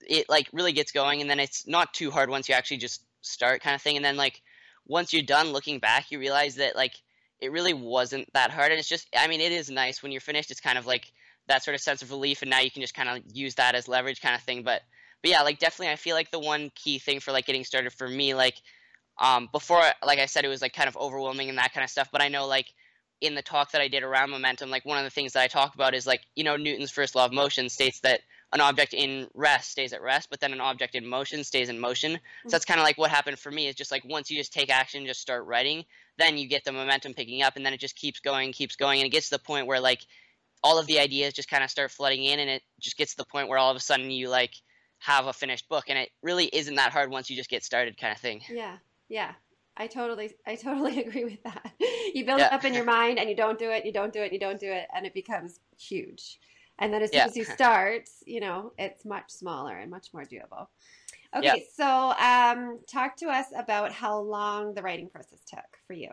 it 0.07 0.29
like 0.29 0.47
really 0.53 0.73
gets 0.73 0.91
going, 0.91 1.21
and 1.21 1.29
then 1.29 1.39
it's 1.39 1.67
not 1.67 1.93
too 1.93 2.11
hard 2.11 2.29
once 2.29 2.49
you 2.49 2.55
actually 2.55 2.77
just 2.77 3.03
start, 3.21 3.61
kind 3.61 3.75
of 3.75 3.81
thing. 3.81 3.95
And 3.95 4.05
then 4.05 4.17
like 4.17 4.41
once 4.87 5.13
you're 5.13 5.23
done 5.23 5.51
looking 5.51 5.79
back, 5.79 6.11
you 6.11 6.19
realize 6.19 6.55
that 6.55 6.75
like 6.75 6.95
it 7.39 7.51
really 7.51 7.73
wasn't 7.73 8.31
that 8.33 8.51
hard, 8.51 8.71
and 8.71 8.79
it's 8.79 8.89
just 8.89 9.07
I 9.15 9.27
mean 9.27 9.41
it 9.41 9.51
is 9.51 9.69
nice 9.69 10.01
when 10.01 10.11
you're 10.11 10.21
finished. 10.21 10.51
It's 10.51 10.61
kind 10.61 10.77
of 10.77 10.85
like 10.85 11.11
that 11.47 11.63
sort 11.63 11.75
of 11.75 11.81
sense 11.81 12.01
of 12.01 12.09
relief, 12.09 12.41
and 12.41 12.49
now 12.49 12.61
you 12.61 12.71
can 12.71 12.81
just 12.81 12.93
kind 12.93 13.09
of 13.09 13.23
use 13.31 13.55
that 13.55 13.75
as 13.75 13.87
leverage, 13.87 14.21
kind 14.21 14.35
of 14.35 14.41
thing. 14.41 14.63
But 14.63 14.81
but 15.21 15.31
yeah, 15.31 15.41
like 15.41 15.59
definitely, 15.59 15.91
I 15.91 15.95
feel 15.95 16.15
like 16.15 16.31
the 16.31 16.39
one 16.39 16.71
key 16.75 16.99
thing 16.99 17.19
for 17.19 17.31
like 17.31 17.45
getting 17.45 17.63
started 17.63 17.93
for 17.93 18.07
me, 18.07 18.33
like 18.33 18.61
um, 19.19 19.49
before, 19.51 19.83
like 20.05 20.19
I 20.19 20.25
said, 20.25 20.45
it 20.45 20.49
was 20.49 20.61
like 20.61 20.73
kind 20.73 20.87
of 20.87 20.97
overwhelming 20.97 21.49
and 21.49 21.57
that 21.57 21.73
kind 21.73 21.83
of 21.83 21.89
stuff. 21.89 22.09
But 22.11 22.21
I 22.21 22.27
know 22.29 22.47
like 22.47 22.73
in 23.21 23.35
the 23.35 23.41
talk 23.41 23.71
that 23.71 23.81
I 23.81 23.87
did 23.87 24.03
around 24.03 24.31
momentum, 24.31 24.71
like 24.71 24.83
one 24.83 24.97
of 24.97 25.03
the 25.03 25.11
things 25.11 25.33
that 25.33 25.43
I 25.43 25.47
talk 25.47 25.75
about 25.75 25.93
is 25.93 26.07
like, 26.07 26.21
you 26.35 26.43
know, 26.43 26.57
Newton's 26.57 26.91
first 26.91 27.15
law 27.15 27.25
of 27.25 27.31
motion 27.31 27.69
states 27.69 27.99
that 27.99 28.21
an 28.53 28.61
object 28.61 28.93
in 28.93 29.27
rest 29.33 29.71
stays 29.71 29.93
at 29.93 30.01
rest, 30.01 30.29
but 30.29 30.39
then 30.39 30.51
an 30.51 30.59
object 30.59 30.95
in 30.95 31.05
motion 31.07 31.43
stays 31.43 31.69
in 31.69 31.79
motion. 31.79 32.13
So 32.45 32.49
that's 32.49 32.65
kind 32.65 32.79
of 32.79 32.83
like 32.83 32.97
what 32.97 33.11
happened 33.11 33.39
for 33.39 33.51
me 33.51 33.67
is 33.67 33.75
just 33.75 33.91
like 33.91 34.03
once 34.03 34.29
you 34.29 34.37
just 34.37 34.51
take 34.51 34.69
action, 34.69 35.05
just 35.05 35.21
start 35.21 35.45
writing, 35.45 35.85
then 36.17 36.37
you 36.37 36.47
get 36.47 36.65
the 36.65 36.71
momentum 36.71 37.13
picking 37.13 37.43
up 37.43 37.55
and 37.55 37.65
then 37.65 37.73
it 37.73 37.79
just 37.79 37.95
keeps 37.95 38.19
going, 38.19 38.51
keeps 38.51 38.75
going. 38.75 38.99
And 38.99 39.05
it 39.05 39.11
gets 39.11 39.29
to 39.29 39.35
the 39.35 39.43
point 39.43 39.67
where 39.67 39.79
like 39.79 40.01
all 40.63 40.79
of 40.79 40.87
the 40.87 40.99
ideas 40.99 41.33
just 41.33 41.49
kind 41.49 41.63
of 41.63 41.69
start 41.69 41.91
flooding 41.91 42.23
in 42.23 42.39
and 42.39 42.49
it 42.49 42.63
just 42.79 42.97
gets 42.97 43.11
to 43.11 43.17
the 43.17 43.25
point 43.25 43.47
where 43.47 43.57
all 43.57 43.71
of 43.71 43.77
a 43.77 43.79
sudden 43.79 44.11
you 44.11 44.29
like 44.29 44.53
have 45.01 45.27
a 45.27 45.33
finished 45.33 45.67
book 45.67 45.85
and 45.87 45.97
it 45.97 46.09
really 46.21 46.45
isn't 46.45 46.75
that 46.75 46.91
hard 46.91 47.09
once 47.09 47.29
you 47.29 47.35
just 47.35 47.49
get 47.49 47.63
started 47.63 47.97
kind 47.97 48.13
of 48.13 48.19
thing. 48.19 48.41
Yeah. 48.49 48.77
Yeah. 49.09 49.33
I 49.77 49.87
totally, 49.87 50.33
I 50.45 50.55
totally 50.55 51.03
agree 51.05 51.25
with 51.25 51.41
that. 51.43 51.71
You 52.13 52.25
build 52.25 52.39
yeah. 52.39 52.47
it 52.47 52.53
up 52.53 52.65
in 52.65 52.73
your 52.73 52.83
mind, 52.83 53.19
and 53.19 53.29
you 53.29 53.35
don't 53.35 53.57
do 53.57 53.71
it, 53.71 53.85
you 53.85 53.93
don't 53.93 54.13
do 54.13 54.21
it, 54.21 54.33
you 54.33 54.39
don't 54.39 54.59
do 54.59 54.71
it, 54.71 54.87
and 54.93 55.05
it 55.05 55.13
becomes 55.13 55.59
huge. 55.79 56.39
And 56.77 56.93
then 56.93 57.01
as 57.01 57.11
soon 57.11 57.19
yeah. 57.19 57.25
as 57.25 57.37
you 57.37 57.43
start, 57.59 58.09
you 58.25 58.41
know, 58.41 58.73
it's 58.77 59.05
much 59.05 59.31
smaller 59.31 59.77
and 59.77 59.89
much 59.89 60.07
more 60.13 60.23
doable. 60.23 60.67
Okay, 61.35 61.45
yeah. 61.45 61.55
so 61.73 62.13
um, 62.19 62.79
talk 62.91 63.15
to 63.17 63.27
us 63.27 63.45
about 63.57 63.93
how 63.93 64.19
long 64.19 64.73
the 64.73 64.81
writing 64.81 65.07
process 65.07 65.39
took 65.47 65.79
for 65.87 65.93
you. 65.93 66.09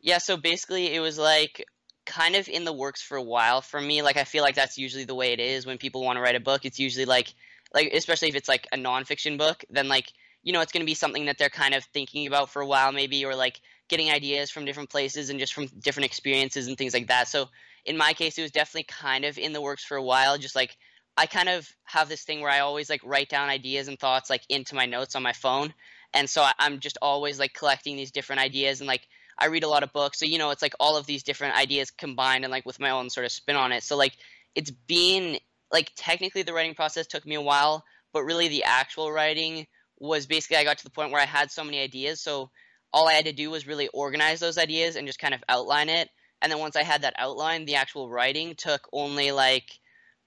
Yeah, 0.00 0.18
so 0.18 0.36
basically, 0.36 0.94
it 0.94 1.00
was 1.00 1.18
like 1.18 1.64
kind 2.06 2.34
of 2.34 2.48
in 2.48 2.64
the 2.64 2.72
works 2.72 3.02
for 3.02 3.16
a 3.16 3.22
while 3.22 3.60
for 3.60 3.80
me. 3.80 4.02
Like, 4.02 4.16
I 4.16 4.24
feel 4.24 4.42
like 4.42 4.54
that's 4.54 4.78
usually 4.78 5.04
the 5.04 5.14
way 5.14 5.32
it 5.32 5.40
is 5.40 5.66
when 5.66 5.76
people 5.76 6.02
want 6.02 6.16
to 6.16 6.22
write 6.22 6.36
a 6.36 6.40
book. 6.40 6.64
It's 6.64 6.78
usually 6.78 7.04
like, 7.04 7.34
like 7.74 7.92
especially 7.92 8.28
if 8.28 8.34
it's 8.34 8.48
like 8.48 8.66
a 8.72 8.76
nonfiction 8.76 9.36
book, 9.36 9.64
then 9.68 9.88
like 9.88 10.12
you 10.44 10.52
know, 10.52 10.60
it's 10.60 10.72
going 10.72 10.82
to 10.82 10.86
be 10.86 10.94
something 10.94 11.24
that 11.24 11.38
they're 11.38 11.48
kind 11.48 11.74
of 11.74 11.84
thinking 11.84 12.26
about 12.26 12.50
for 12.50 12.60
a 12.60 12.66
while, 12.66 12.92
maybe, 12.92 13.24
or 13.24 13.34
like 13.34 13.60
getting 13.88 14.10
ideas 14.10 14.50
from 14.50 14.66
different 14.66 14.90
places 14.90 15.30
and 15.30 15.40
just 15.40 15.54
from 15.54 15.66
different 15.82 16.04
experiences 16.04 16.68
and 16.68 16.76
things 16.76 16.92
like 16.92 17.08
that. 17.08 17.28
So 17.28 17.48
in 17.86 17.96
my 17.96 18.12
case, 18.12 18.36
it 18.36 18.42
was 18.42 18.50
definitely 18.50 18.84
kind 18.84 19.24
of 19.24 19.38
in 19.38 19.54
the 19.54 19.62
works 19.62 19.84
for 19.84 19.96
a 19.96 20.02
while. 20.02 20.36
Just 20.36 20.54
like 20.54 20.76
I 21.16 21.26
kind 21.26 21.48
of 21.48 21.68
have 21.84 22.08
this 22.08 22.24
thing 22.24 22.40
where 22.40 22.50
I 22.50 22.60
always 22.60 22.90
like 22.90 23.00
write 23.04 23.30
down 23.30 23.48
ideas 23.48 23.88
and 23.88 23.98
thoughts 23.98 24.28
like 24.30 24.42
into 24.48 24.74
my 24.74 24.84
notes 24.86 25.16
on 25.16 25.22
my 25.22 25.32
phone. 25.32 25.72
And 26.12 26.28
so 26.28 26.46
I'm 26.58 26.78
just 26.78 26.98
always 27.02 27.38
like 27.38 27.54
collecting 27.54 27.96
these 27.96 28.10
different 28.10 28.42
ideas 28.42 28.80
and 28.80 28.88
like 28.88 29.08
I 29.38 29.46
read 29.46 29.64
a 29.64 29.68
lot 29.68 29.82
of 29.82 29.92
books. 29.92 30.18
So, 30.18 30.26
you 30.26 30.38
know, 30.38 30.50
it's 30.50 30.62
like 30.62 30.74
all 30.78 30.96
of 30.96 31.06
these 31.06 31.22
different 31.22 31.56
ideas 31.56 31.90
combined 31.90 32.44
and 32.44 32.52
like 32.52 32.66
with 32.66 32.80
my 32.80 32.90
own 32.90 33.10
sort 33.10 33.26
of 33.26 33.32
spin 33.32 33.56
on 33.56 33.72
it. 33.72 33.82
So, 33.82 33.96
like, 33.96 34.16
it's 34.54 34.70
been 34.70 35.38
like 35.74 35.90
technically 35.96 36.42
the 36.42 36.54
writing 36.54 36.74
process 36.74 37.08
took 37.08 37.26
me 37.26 37.34
a 37.34 37.42
while, 37.42 37.84
but 38.12 38.22
really 38.22 38.46
the 38.46 38.62
actual 38.64 39.10
writing 39.10 39.66
was 39.98 40.24
basically 40.24 40.56
I 40.56 40.64
got 40.64 40.78
to 40.78 40.84
the 40.84 40.90
point 40.90 41.10
where 41.10 41.20
I 41.20 41.26
had 41.26 41.50
so 41.50 41.64
many 41.64 41.80
ideas, 41.80 42.20
so 42.20 42.50
all 42.92 43.08
I 43.08 43.14
had 43.14 43.24
to 43.24 43.32
do 43.32 43.50
was 43.50 43.66
really 43.66 43.88
organize 43.88 44.38
those 44.38 44.56
ideas 44.56 44.94
and 44.94 45.06
just 45.06 45.18
kind 45.18 45.34
of 45.34 45.42
outline 45.48 45.88
it. 45.88 46.08
And 46.40 46.50
then 46.50 46.60
once 46.60 46.76
I 46.76 46.84
had 46.84 47.02
that 47.02 47.14
outline, 47.18 47.64
the 47.64 47.74
actual 47.74 48.08
writing 48.08 48.54
took 48.56 48.88
only 48.92 49.32
like 49.32 49.68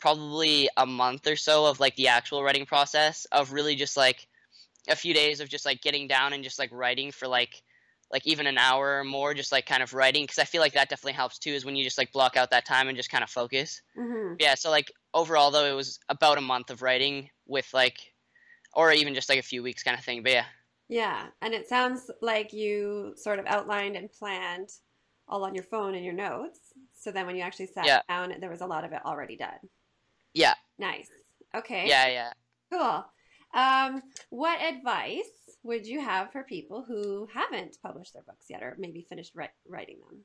probably 0.02 0.70
a 0.76 0.86
month 0.86 1.28
or 1.28 1.38
so 1.38 1.68
of 1.68 1.80
like 1.80 1.96
the 1.96 2.10
actual 2.10 2.44
writing 2.44 2.66
process 2.66 3.26
of 3.32 3.54
really 3.54 3.76
just 3.76 3.96
like 3.96 4.28
a 4.90 4.96
few 4.98 5.14
days 5.14 5.40
of 5.40 5.48
just 5.48 5.66
like 5.66 5.82
getting 5.82 6.10
down 6.10 6.34
and 6.34 6.44
just 6.44 6.60
like 6.60 6.70
writing 6.74 7.12
for 7.12 7.28
like 7.28 7.64
like 8.12 8.26
even 8.26 8.48
an 8.48 8.58
hour 8.58 9.00
or 9.00 9.04
more 9.04 9.34
just 9.34 9.52
like 9.52 9.66
kind 9.66 9.84
of 9.84 9.94
writing 9.94 10.24
because 10.24 10.40
i 10.40 10.44
feel 10.44 10.62
like 10.62 10.74
that 10.74 10.90
definitely 10.90 11.14
helps 11.14 11.40
too 11.40 11.50
is 11.50 11.66
when 11.66 11.76
you 11.76 11.84
just 11.84 11.98
like 11.98 12.12
block 12.14 12.38
out 12.38 12.52
that 12.52 12.66
time 12.66 12.88
and 12.88 12.96
just 12.96 13.12
kind 13.12 13.24
of 13.24 13.30
focus 13.30 13.82
mm-hmm. 13.98 14.36
yeah 14.40 14.56
so 14.56 14.70
like 14.70 14.92
overall 15.18 15.52
though 15.52 15.66
it 15.66 15.76
was 15.76 16.00
about 16.10 16.38
a 16.38 16.42
month 16.42 16.70
of 16.70 16.82
writing 16.82 17.30
with 17.48 17.68
like 17.74 18.14
or 18.74 18.92
even 18.92 19.16
just 19.16 19.30
like 19.30 19.40
a 19.40 19.44
few 19.44 19.64
weeks 19.64 19.84
kind 19.84 19.98
of 19.98 20.06
thing. 20.06 20.22
But 20.24 20.34
yeah. 20.34 20.46
Yeah, 20.90 21.28
and 21.42 21.54
it 21.54 21.68
sounds 21.68 22.10
like 22.22 22.54
you 22.54 23.14
sort 23.18 23.40
of 23.40 23.46
outlined 23.46 23.98
and 23.98 24.10
planned 24.12 24.70
all 25.28 25.44
on 25.44 25.54
your 25.54 25.66
phone 25.66 25.96
and 25.96 26.06
your 26.06 26.14
notes. 26.14 26.60
So 26.94 27.12
then 27.12 27.26
when 27.26 27.36
you 27.36 27.42
actually 27.42 27.68
sat 27.68 27.86
yeah. 27.86 28.02
down, 28.08 28.34
there 28.40 28.50
was 28.50 28.62
a 28.62 28.66
lot 28.66 28.86
of 28.86 28.94
it 28.94 29.02
already 29.04 29.36
done. 29.36 29.60
Yeah. 30.34 30.54
Nice. 30.80 31.10
Okay. 31.54 31.88
Yeah, 31.88 32.08
yeah. 32.08 32.32
Cool. 32.72 33.06
Um, 33.54 34.02
what 34.30 34.62
advice 34.62 35.26
would 35.64 35.86
you 35.86 36.00
have 36.00 36.32
for 36.32 36.44
people 36.44 36.86
who 36.88 37.28
haven't 37.34 37.78
published 37.84 38.14
their 38.14 38.24
books 38.24 38.46
yet, 38.50 38.64
or 38.64 38.76
maybe 38.78 39.06
finished 39.10 39.34
ri- 39.36 39.50
writing 39.68 39.98
them? 40.08 40.20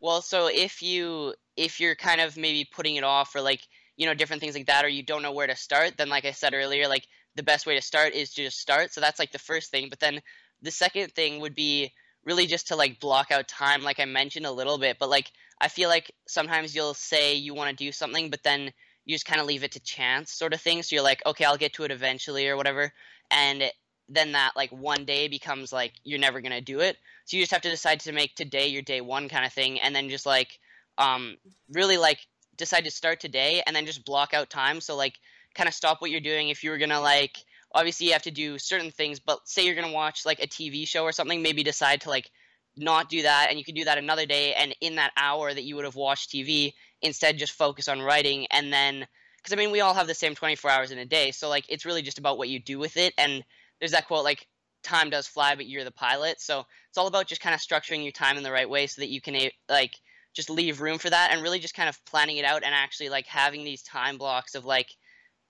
Well, 0.00 0.20
so 0.20 0.48
if 0.48 0.82
you 0.82 1.34
if 1.56 1.80
you're 1.80 1.94
kind 1.94 2.20
of 2.20 2.36
maybe 2.36 2.68
putting 2.70 2.96
it 2.96 3.04
off, 3.04 3.34
or 3.34 3.40
like 3.40 3.62
you 3.96 4.06
know 4.06 4.14
different 4.14 4.40
things 4.40 4.54
like 4.54 4.66
that, 4.66 4.84
or 4.84 4.88
you 4.88 5.02
don't 5.02 5.22
know 5.22 5.32
where 5.32 5.46
to 5.46 5.56
start, 5.56 5.96
then 5.96 6.08
like 6.08 6.24
I 6.24 6.32
said 6.32 6.54
earlier, 6.54 6.88
like 6.88 7.06
the 7.34 7.42
best 7.42 7.66
way 7.66 7.74
to 7.76 7.82
start 7.82 8.14
is 8.14 8.32
to 8.34 8.44
just 8.44 8.58
start. 8.58 8.92
So 8.92 9.00
that's 9.00 9.18
like 9.18 9.32
the 9.32 9.38
first 9.38 9.70
thing. 9.70 9.88
But 9.88 10.00
then 10.00 10.20
the 10.60 10.70
second 10.70 11.12
thing 11.12 11.40
would 11.40 11.54
be 11.54 11.92
really 12.24 12.46
just 12.46 12.68
to 12.68 12.76
like 12.76 13.00
block 13.00 13.30
out 13.30 13.48
time, 13.48 13.82
like 13.82 14.00
I 14.00 14.04
mentioned 14.04 14.46
a 14.46 14.52
little 14.52 14.78
bit. 14.78 14.98
But 14.98 15.10
like 15.10 15.30
I 15.60 15.68
feel 15.68 15.88
like 15.88 16.10
sometimes 16.26 16.74
you'll 16.74 16.94
say 16.94 17.34
you 17.34 17.54
want 17.54 17.70
to 17.70 17.84
do 17.84 17.92
something, 17.92 18.30
but 18.30 18.42
then 18.42 18.72
you 19.04 19.14
just 19.14 19.26
kind 19.26 19.40
of 19.40 19.46
leave 19.46 19.64
it 19.64 19.72
to 19.72 19.80
chance, 19.80 20.32
sort 20.32 20.54
of 20.54 20.60
thing. 20.60 20.82
So 20.82 20.94
you're 20.94 21.04
like, 21.04 21.22
okay, 21.26 21.44
I'll 21.44 21.56
get 21.56 21.72
to 21.74 21.84
it 21.84 21.90
eventually 21.90 22.48
or 22.48 22.56
whatever. 22.56 22.92
And 23.30 23.64
then 24.08 24.32
that 24.32 24.52
like 24.56 24.70
one 24.70 25.04
day 25.04 25.28
becomes 25.28 25.72
like 25.72 25.92
you're 26.04 26.18
never 26.18 26.40
gonna 26.40 26.60
do 26.60 26.80
it. 26.80 26.96
So 27.24 27.36
you 27.36 27.42
just 27.42 27.52
have 27.52 27.62
to 27.62 27.70
decide 27.70 28.00
to 28.00 28.12
make 28.12 28.34
today 28.34 28.68
your 28.68 28.82
day 28.82 29.00
one 29.00 29.28
kind 29.28 29.44
of 29.44 29.52
thing, 29.52 29.80
and 29.80 29.94
then 29.94 30.08
just 30.08 30.26
like 30.26 30.58
um 30.98 31.36
really 31.70 31.96
like 31.96 32.18
decide 32.56 32.84
to 32.84 32.90
start 32.90 33.20
today 33.20 33.62
and 33.66 33.74
then 33.74 33.86
just 33.86 34.04
block 34.04 34.34
out 34.34 34.50
time. 34.50 34.80
So 34.80 34.96
like 34.96 35.14
kind 35.54 35.68
of 35.68 35.74
stop 35.74 36.00
what 36.00 36.10
you're 36.10 36.20
doing 36.20 36.48
if 36.48 36.62
you 36.64 36.70
were 36.70 36.78
gonna 36.78 37.00
like 37.00 37.36
obviously 37.74 38.06
you 38.06 38.12
have 38.12 38.22
to 38.22 38.30
do 38.30 38.58
certain 38.58 38.90
things, 38.90 39.18
but 39.20 39.40
say 39.44 39.64
you're 39.64 39.74
gonna 39.74 39.92
watch 39.92 40.26
like 40.26 40.42
a 40.42 40.46
TV 40.46 40.86
show 40.86 41.04
or 41.04 41.12
something, 41.12 41.42
maybe 41.42 41.62
decide 41.62 42.02
to 42.02 42.10
like 42.10 42.30
not 42.76 43.08
do 43.08 43.22
that 43.22 43.48
and 43.50 43.58
you 43.58 43.64
can 43.64 43.74
do 43.74 43.84
that 43.84 43.98
another 43.98 44.26
day 44.26 44.54
and 44.54 44.74
in 44.80 44.96
that 44.96 45.12
hour 45.16 45.52
that 45.52 45.64
you 45.64 45.76
would 45.76 45.84
have 45.84 45.96
watched 45.96 46.30
TV 46.30 46.72
instead 47.02 47.36
just 47.36 47.52
focus 47.52 47.88
on 47.88 48.00
writing 48.00 48.46
and 48.46 48.72
then 48.72 49.06
because 49.36 49.52
I 49.52 49.56
mean 49.56 49.70
we 49.70 49.80
all 49.80 49.94
have 49.94 50.06
the 50.06 50.14
same 50.14 50.34
24 50.34 50.70
hours 50.70 50.90
in 50.90 50.98
a 50.98 51.04
day 51.04 51.32
so 51.32 51.48
like 51.48 51.64
it's 51.68 51.84
really 51.84 52.02
just 52.02 52.18
about 52.18 52.38
what 52.38 52.48
you 52.48 52.58
do 52.58 52.78
with 52.78 52.96
it 52.96 53.12
and 53.18 53.44
there's 53.78 53.92
that 53.92 54.06
quote 54.06 54.24
like 54.24 54.46
time 54.82 55.10
does 55.10 55.26
fly 55.26 55.54
but 55.54 55.68
you're 55.68 55.84
the 55.84 55.90
pilot 55.90 56.40
so 56.40 56.64
it's 56.88 56.98
all 56.98 57.06
about 57.06 57.26
just 57.26 57.40
kind 57.40 57.54
of 57.54 57.60
structuring 57.60 58.02
your 58.02 58.12
time 58.12 58.36
in 58.36 58.42
the 58.42 58.50
right 58.50 58.68
way 58.68 58.86
so 58.86 59.02
that 59.02 59.10
you 59.10 59.20
can 59.20 59.50
like 59.68 59.94
just 60.34 60.50
leave 60.50 60.80
room 60.80 60.98
for 60.98 61.10
that 61.10 61.30
and 61.32 61.42
really 61.42 61.58
just 61.58 61.74
kind 61.74 61.88
of 61.88 62.04
planning 62.04 62.38
it 62.38 62.44
out 62.44 62.62
and 62.64 62.74
actually 62.74 63.08
like 63.08 63.26
having 63.26 63.64
these 63.64 63.82
time 63.82 64.18
blocks 64.18 64.54
of 64.54 64.64
like 64.64 64.88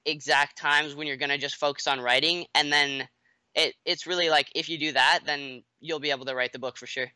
exact 0.05 0.59
times 0.59 0.95
when 0.95 1.07
you're 1.07 1.17
going 1.17 1.31
to 1.31 1.39
just 1.39 1.57
focus 1.57 1.87
on 1.87 2.01
writing. 2.01 2.47
And 2.55 2.73
then 2.73 3.09
it 3.55 3.75
it's 3.85 4.07
really 4.07 4.29
like 4.29 4.51
if 4.55 4.69
you 4.69 4.79
do 4.79 4.93
that 4.93 5.21
then 5.27 5.63
you'll 5.81 6.01
be 6.01 6.11
able 6.11 6.25
to 6.25 6.35
write 6.35 6.53
the 6.53 6.59
book 6.59 6.77
for 6.77 6.87
sure. 6.87 7.11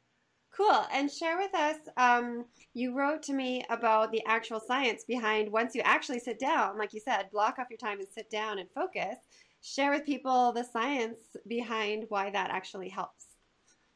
Cool. 0.54 0.86
And 0.92 1.10
share 1.10 1.36
with 1.38 1.54
us 1.54 1.76
um, 1.96 2.44
you 2.74 2.94
wrote 2.96 3.22
to 3.24 3.32
me 3.32 3.64
about 3.70 4.12
the 4.12 4.22
actual 4.26 4.60
science 4.60 5.04
behind 5.04 5.50
once 5.50 5.74
you 5.74 5.82
actually 5.82 6.18
sit 6.18 6.38
down 6.38 6.78
like 6.78 6.92
you 6.92 7.00
said 7.00 7.30
block 7.32 7.58
off 7.58 7.68
your 7.70 7.78
time 7.78 7.98
and 7.98 8.08
sit 8.08 8.30
down 8.30 8.58
and 8.58 8.68
focus. 8.74 9.16
Share 9.62 9.90
with 9.90 10.04
people 10.04 10.52
the 10.52 10.62
science 10.62 11.36
behind 11.48 12.04
why 12.08 12.30
that 12.30 12.50
actually 12.50 12.88
helps. 12.88 13.26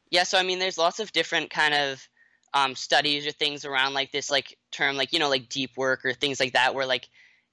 Yeah 0.09 0.23
so 0.23 0.37
i 0.37 0.43
mean 0.43 0.59
there's 0.59 0.77
lots 0.77 0.99
of 0.99 1.11
different 1.11 1.49
kind 1.49 1.73
of 1.73 2.05
um, 2.53 2.75
studies 2.75 3.25
or 3.25 3.31
things 3.31 3.65
around 3.65 3.93
like 3.93 4.11
this 4.11 4.29
like 4.29 4.57
term 4.71 4.97
like 4.97 5.13
you 5.13 5.19
know 5.19 5.29
like 5.29 5.49
deep 5.49 5.71
work 5.77 6.05
or 6.05 6.13
things 6.13 6.39
like 6.39 6.53
that 6.53 6.75
where 6.75 6.85
like 6.85 7.07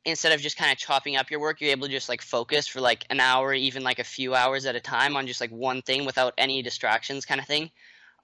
instead 0.04 0.32
of 0.32 0.40
just 0.40 0.56
kind 0.56 0.72
of 0.72 0.78
chopping 0.78 1.16
up 1.16 1.30
your 1.30 1.40
work 1.40 1.60
you're 1.60 1.70
able 1.70 1.86
to 1.86 1.92
just 1.92 2.08
like 2.08 2.22
focus 2.22 2.66
for 2.66 2.80
like 2.80 3.04
an 3.10 3.20
hour 3.20 3.52
even 3.52 3.82
like 3.82 3.98
a 3.98 4.04
few 4.04 4.34
hours 4.34 4.66
at 4.66 4.76
a 4.76 4.80
time 4.80 5.16
on 5.16 5.26
just 5.26 5.40
like 5.40 5.50
one 5.50 5.82
thing 5.82 6.04
without 6.04 6.34
any 6.38 6.62
distractions 6.62 7.24
kind 7.24 7.40
of 7.40 7.46
thing. 7.46 7.70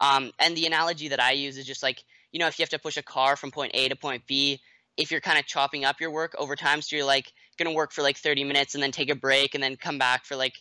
Um, 0.01 0.33
and 0.41 0.57
the 0.57 0.67
analogy 0.67 1.09
that 1.09 1.21
i 1.21 1.33
use 1.33 1.57
is 1.57 1.67
just 1.67 1.83
like 1.83 2.03
you 2.33 2.41
know 2.41 2.49
if 2.49 2.59
you 2.59 2.65
have 2.65 2.71
to 2.71 2.79
push 2.79 2.97
a 2.97 3.03
car 3.03 3.37
from 3.37 3.53
point 3.53 3.73
a 3.75 3.89
to 3.89 3.97
point 3.97 4.27
b 4.27 4.61
if 4.97 5.11
you're 5.11 5.21
kind 5.21 5.39
of 5.39 5.47
chopping 5.47 5.85
up 5.85 6.01
your 6.01 6.11
work 6.11 6.35
over 6.39 6.57
time 6.57 6.83
so 6.83 6.97
you're 6.97 7.05
like 7.05 7.33
going 7.59 7.71
to 7.71 7.77
work 7.77 7.93
for 7.93 8.03
like 8.03 8.17
30 8.17 8.45
minutes 8.45 8.75
and 8.75 8.83
then 8.83 8.91
take 8.91 9.11
a 9.11 9.15
break 9.15 9.55
and 9.55 9.63
then 9.63 9.77
come 9.77 9.99
back 9.99 10.25
for 10.25 10.37
like 10.37 10.55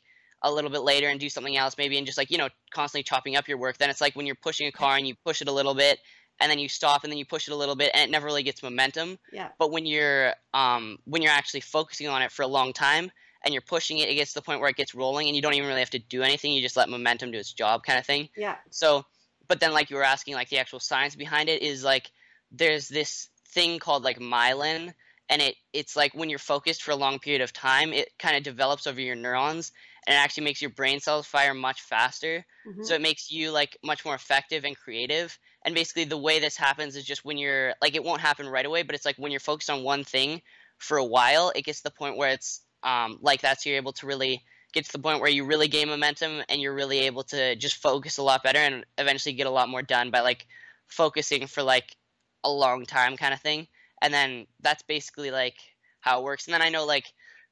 a 0.44 0.52
little 0.52 0.70
bit 0.70 0.82
later 0.82 1.08
and 1.08 1.20
do 1.20 1.30
something 1.30 1.56
else 1.56 1.76
maybe 1.78 1.98
and 1.98 2.06
just 2.06 2.18
like 2.18 2.30
you 2.30 2.38
know 2.38 2.50
constantly 2.72 3.04
chopping 3.04 3.36
up 3.36 3.48
your 3.48 3.58
work 3.58 3.78
then 3.78 3.90
it's 3.90 4.02
like 4.02 4.16
when 4.16 4.26
you're 4.26 4.36
pushing 4.36 4.68
a 4.68 4.72
car 4.72 4.98
and 4.98 5.08
you 5.08 5.16
push 5.26 5.42
it 5.42 5.48
a 5.48 5.52
little 5.52 5.74
bit 5.74 6.00
and 6.40 6.52
then 6.52 6.60
you 6.60 6.70
stop 6.70 7.04
and 7.04 7.12
then 7.12 7.18
you 7.18 7.26
push 7.26 7.48
it 7.48 7.54
a 7.54 7.56
little 7.56 7.76
bit 7.76 7.92
and 7.94 8.04
it 8.04 8.12
never 8.12 8.26
really 8.26 8.44
gets 8.44 8.64
momentum. 8.64 9.18
Yeah. 9.32 9.50
But 9.60 9.72
when 9.72 9.86
you're 9.86 10.34
um 10.54 10.98
when 11.06 11.22
you're 11.22 11.32
actually 11.32 11.62
focusing 11.62 12.08
on 12.08 12.22
it 12.22 12.32
for 12.32 12.44
a 12.44 12.48
long 12.48 12.74
time 12.74 13.12
and 13.44 13.54
you're 13.54 13.62
pushing 13.62 14.00
it 14.00 14.10
it 14.10 14.16
gets 14.16 14.34
to 14.34 14.40
the 14.40 14.44
point 14.44 14.60
where 14.60 14.70
it 14.70 14.76
gets 14.76 14.96
rolling 14.96 15.28
and 15.28 15.36
you 15.36 15.42
don't 15.42 15.54
even 15.54 15.68
really 15.68 15.80
have 15.80 15.90
to 15.92 16.00
do 16.00 16.24
anything 16.24 16.52
you 16.52 16.62
just 16.62 16.78
let 16.78 16.90
momentum 16.90 17.32
do 17.32 17.38
its 17.38 17.54
job 17.54 17.84
kind 17.84 18.00
of 18.00 18.06
thing. 18.06 18.30
Yeah. 18.36 18.56
So 18.70 19.06
but 19.48 19.60
then 19.60 19.74
like 19.74 19.90
you 19.90 19.96
were 19.96 20.04
asking 20.04 20.36
like 20.36 20.50
the 20.50 20.60
actual 20.60 20.80
science 20.80 21.16
behind 21.16 21.50
it 21.50 21.62
is 21.62 21.84
like 21.84 22.12
there's 22.52 22.88
this 22.88 23.30
thing 23.50 23.80
called 23.80 24.04
like 24.04 24.20
myelin 24.20 24.94
and 25.30 25.42
it 25.42 25.56
it's 25.72 25.96
like 25.96 26.14
when 26.14 26.30
you're 26.30 26.40
focused 26.40 26.84
for 26.84 26.92
a 26.92 26.96
long 26.96 27.20
period 27.20 27.42
of 27.42 27.54
time 27.54 27.94
it 27.94 28.10
kind 28.18 28.36
of 28.36 28.44
develops 28.44 28.88
over 28.88 29.00
your 29.00 29.16
neurons 29.16 29.72
and 30.06 30.16
it 30.16 30.20
actually 30.20 30.44
makes 30.44 30.62
your 30.62 30.72
brain 30.72 31.00
cells 31.00 31.26
fire 31.26 31.54
much 31.54 31.82
faster. 31.82 32.46
Mm-hmm. 32.68 32.84
So 32.84 32.96
it 32.96 33.02
makes 33.02 33.32
you 33.32 33.52
like 33.52 33.78
much 33.84 34.06
more 34.06 34.16
effective 34.16 34.66
and 34.66 34.78
creative. 34.78 35.38
And 35.66 35.74
basically, 35.74 36.04
the 36.06 36.18
way 36.18 36.40
this 36.40 36.58
happens 36.58 36.96
is 36.96 37.06
just 37.06 37.24
when 37.24 37.38
you're 37.38 37.74
like, 37.82 37.96
it 37.96 38.04
won't 38.04 38.22
happen 38.22 38.48
right 38.48 38.66
away, 38.66 38.84
but 38.84 38.96
it's 38.96 39.06
like 39.06 39.16
when 39.18 39.32
you're 39.32 39.40
focused 39.40 39.70
on 39.70 39.84
one 39.84 40.04
thing 40.04 40.42
for 40.78 40.98
a 40.98 41.06
while, 41.06 41.52
it 41.56 41.64
gets 41.64 41.80
to 41.80 41.84
the 41.86 41.92
point 41.92 42.18
where 42.18 42.32
it's 42.32 42.62
um, 42.84 43.18
like 43.22 43.42
that. 43.42 43.62
So 43.62 43.70
you're 43.70 43.78
able 43.78 43.94
to 43.94 44.08
really 44.08 44.44
get 44.74 44.86
to 44.86 44.92
the 44.92 45.00
point 45.00 45.22
where 45.22 45.30
you 45.30 45.46
really 45.46 45.68
gain 45.68 45.88
momentum 45.88 46.42
and 46.50 46.60
you're 46.60 46.74
really 46.74 47.00
able 47.02 47.24
to 47.24 47.56
just 47.56 47.76
focus 47.76 48.18
a 48.18 48.24
lot 48.24 48.44
better 48.44 48.60
and 48.60 48.86
eventually 48.98 49.34
get 49.34 49.48
a 49.48 49.52
lot 49.52 49.70
more 49.70 49.84
done 49.84 50.12
by 50.12 50.20
like 50.20 50.48
focusing 50.88 51.48
for 51.48 51.64
like 51.64 51.96
a 52.44 52.52
long 52.52 52.86
time 52.86 53.16
kind 53.16 53.34
of 53.34 53.40
thing. 53.40 53.68
And 54.02 54.14
then 54.14 54.48
that's 54.62 54.84
basically 54.84 55.32
like 55.32 55.56
how 56.02 56.20
it 56.20 56.24
works. 56.24 56.48
And 56.48 56.54
then 56.54 56.62
I 56.62 56.70
know 56.70 56.86
like 56.86 57.06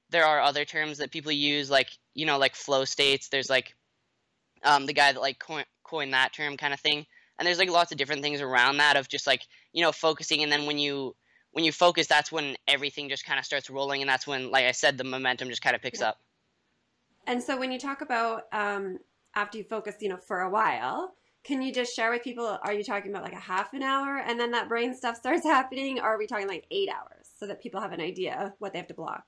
there 0.10 0.26
are 0.26 0.42
other 0.42 0.66
terms 0.66 0.98
that 0.98 1.12
people 1.12 1.32
use, 1.32 1.70
like 1.70 1.90
you 2.14 2.26
know, 2.26 2.38
like 2.38 2.56
flow 2.56 2.86
states. 2.86 3.30
There's 3.30 3.50
like 3.50 3.76
um, 4.64 4.86
the 4.86 4.94
guy 4.94 5.12
that 5.12 5.22
like 5.22 5.40
coin, 5.40 5.64
coined 5.84 6.14
that 6.14 6.34
term 6.34 6.58
kind 6.58 6.74
of 6.74 6.80
thing, 6.80 7.06
and 7.38 7.48
there's 7.48 7.60
like 7.60 7.70
lots 7.70 7.92
of 7.92 7.98
different 7.98 8.22
things 8.22 8.42
around 8.42 8.78
that 8.78 8.98
of 8.98 9.08
just 9.08 9.28
like 9.28 9.42
you 9.74 9.82
know 9.82 9.92
focusing, 9.92 10.44
and 10.44 10.52
then 10.52 10.66
when 10.66 10.78
you 10.78 11.16
when 11.52 11.66
you 11.66 11.72
focus, 11.72 12.08
that's 12.08 12.32
when 12.32 12.56
everything 12.68 13.10
just 13.10 13.26
kind 13.26 13.40
of 13.40 13.46
starts 13.46 13.70
rolling, 13.70 14.02
and 14.02 14.10
that's 14.10 14.26
when, 14.26 14.52
like 14.52 14.66
I 14.66 14.72
said, 14.72 14.98
the 14.98 15.04
momentum 15.04 15.50
just 15.50 15.62
kind 15.62 15.76
of 15.76 15.82
picks 15.82 16.00
yeah. 16.00 16.10
up. 16.10 16.22
And 17.28 17.42
so 17.42 17.58
when 17.58 17.72
you 17.72 17.80
talk 17.80 18.02
about 18.02 18.44
um, 18.52 18.98
after 19.36 19.58
you 19.58 19.64
focus, 19.64 19.96
you 20.00 20.10
know, 20.10 20.18
for 20.18 20.42
a 20.42 20.50
while, 20.50 21.14
can 21.44 21.62
you 21.62 21.74
just 21.74 21.96
share 21.96 22.12
with 22.12 22.24
people? 22.24 22.58
Are 22.64 22.74
you 22.74 22.84
talking 22.84 23.12
about 23.12 23.24
like 23.24 23.34
a 23.34 23.40
half 23.40 23.74
an 23.74 23.84
hour, 23.84 24.18
and 24.18 24.40
then 24.40 24.52
that 24.52 24.70
brain 24.70 24.96
stuff 24.96 25.18
starts 25.18 25.44
happening, 25.46 26.00
or 26.00 26.04
are 26.04 26.18
we 26.18 26.28
talking 26.28 26.48
like 26.48 26.66
eight 26.72 26.90
hours, 26.90 27.30
so 27.38 27.48
that 27.48 27.62
people 27.62 27.82
have 27.82 27.92
an 27.92 28.02
idea 28.02 28.38
of 28.40 28.54
what 28.60 28.74
they 28.74 28.80
have 28.80 28.88
to 28.88 28.94
block? 28.94 29.26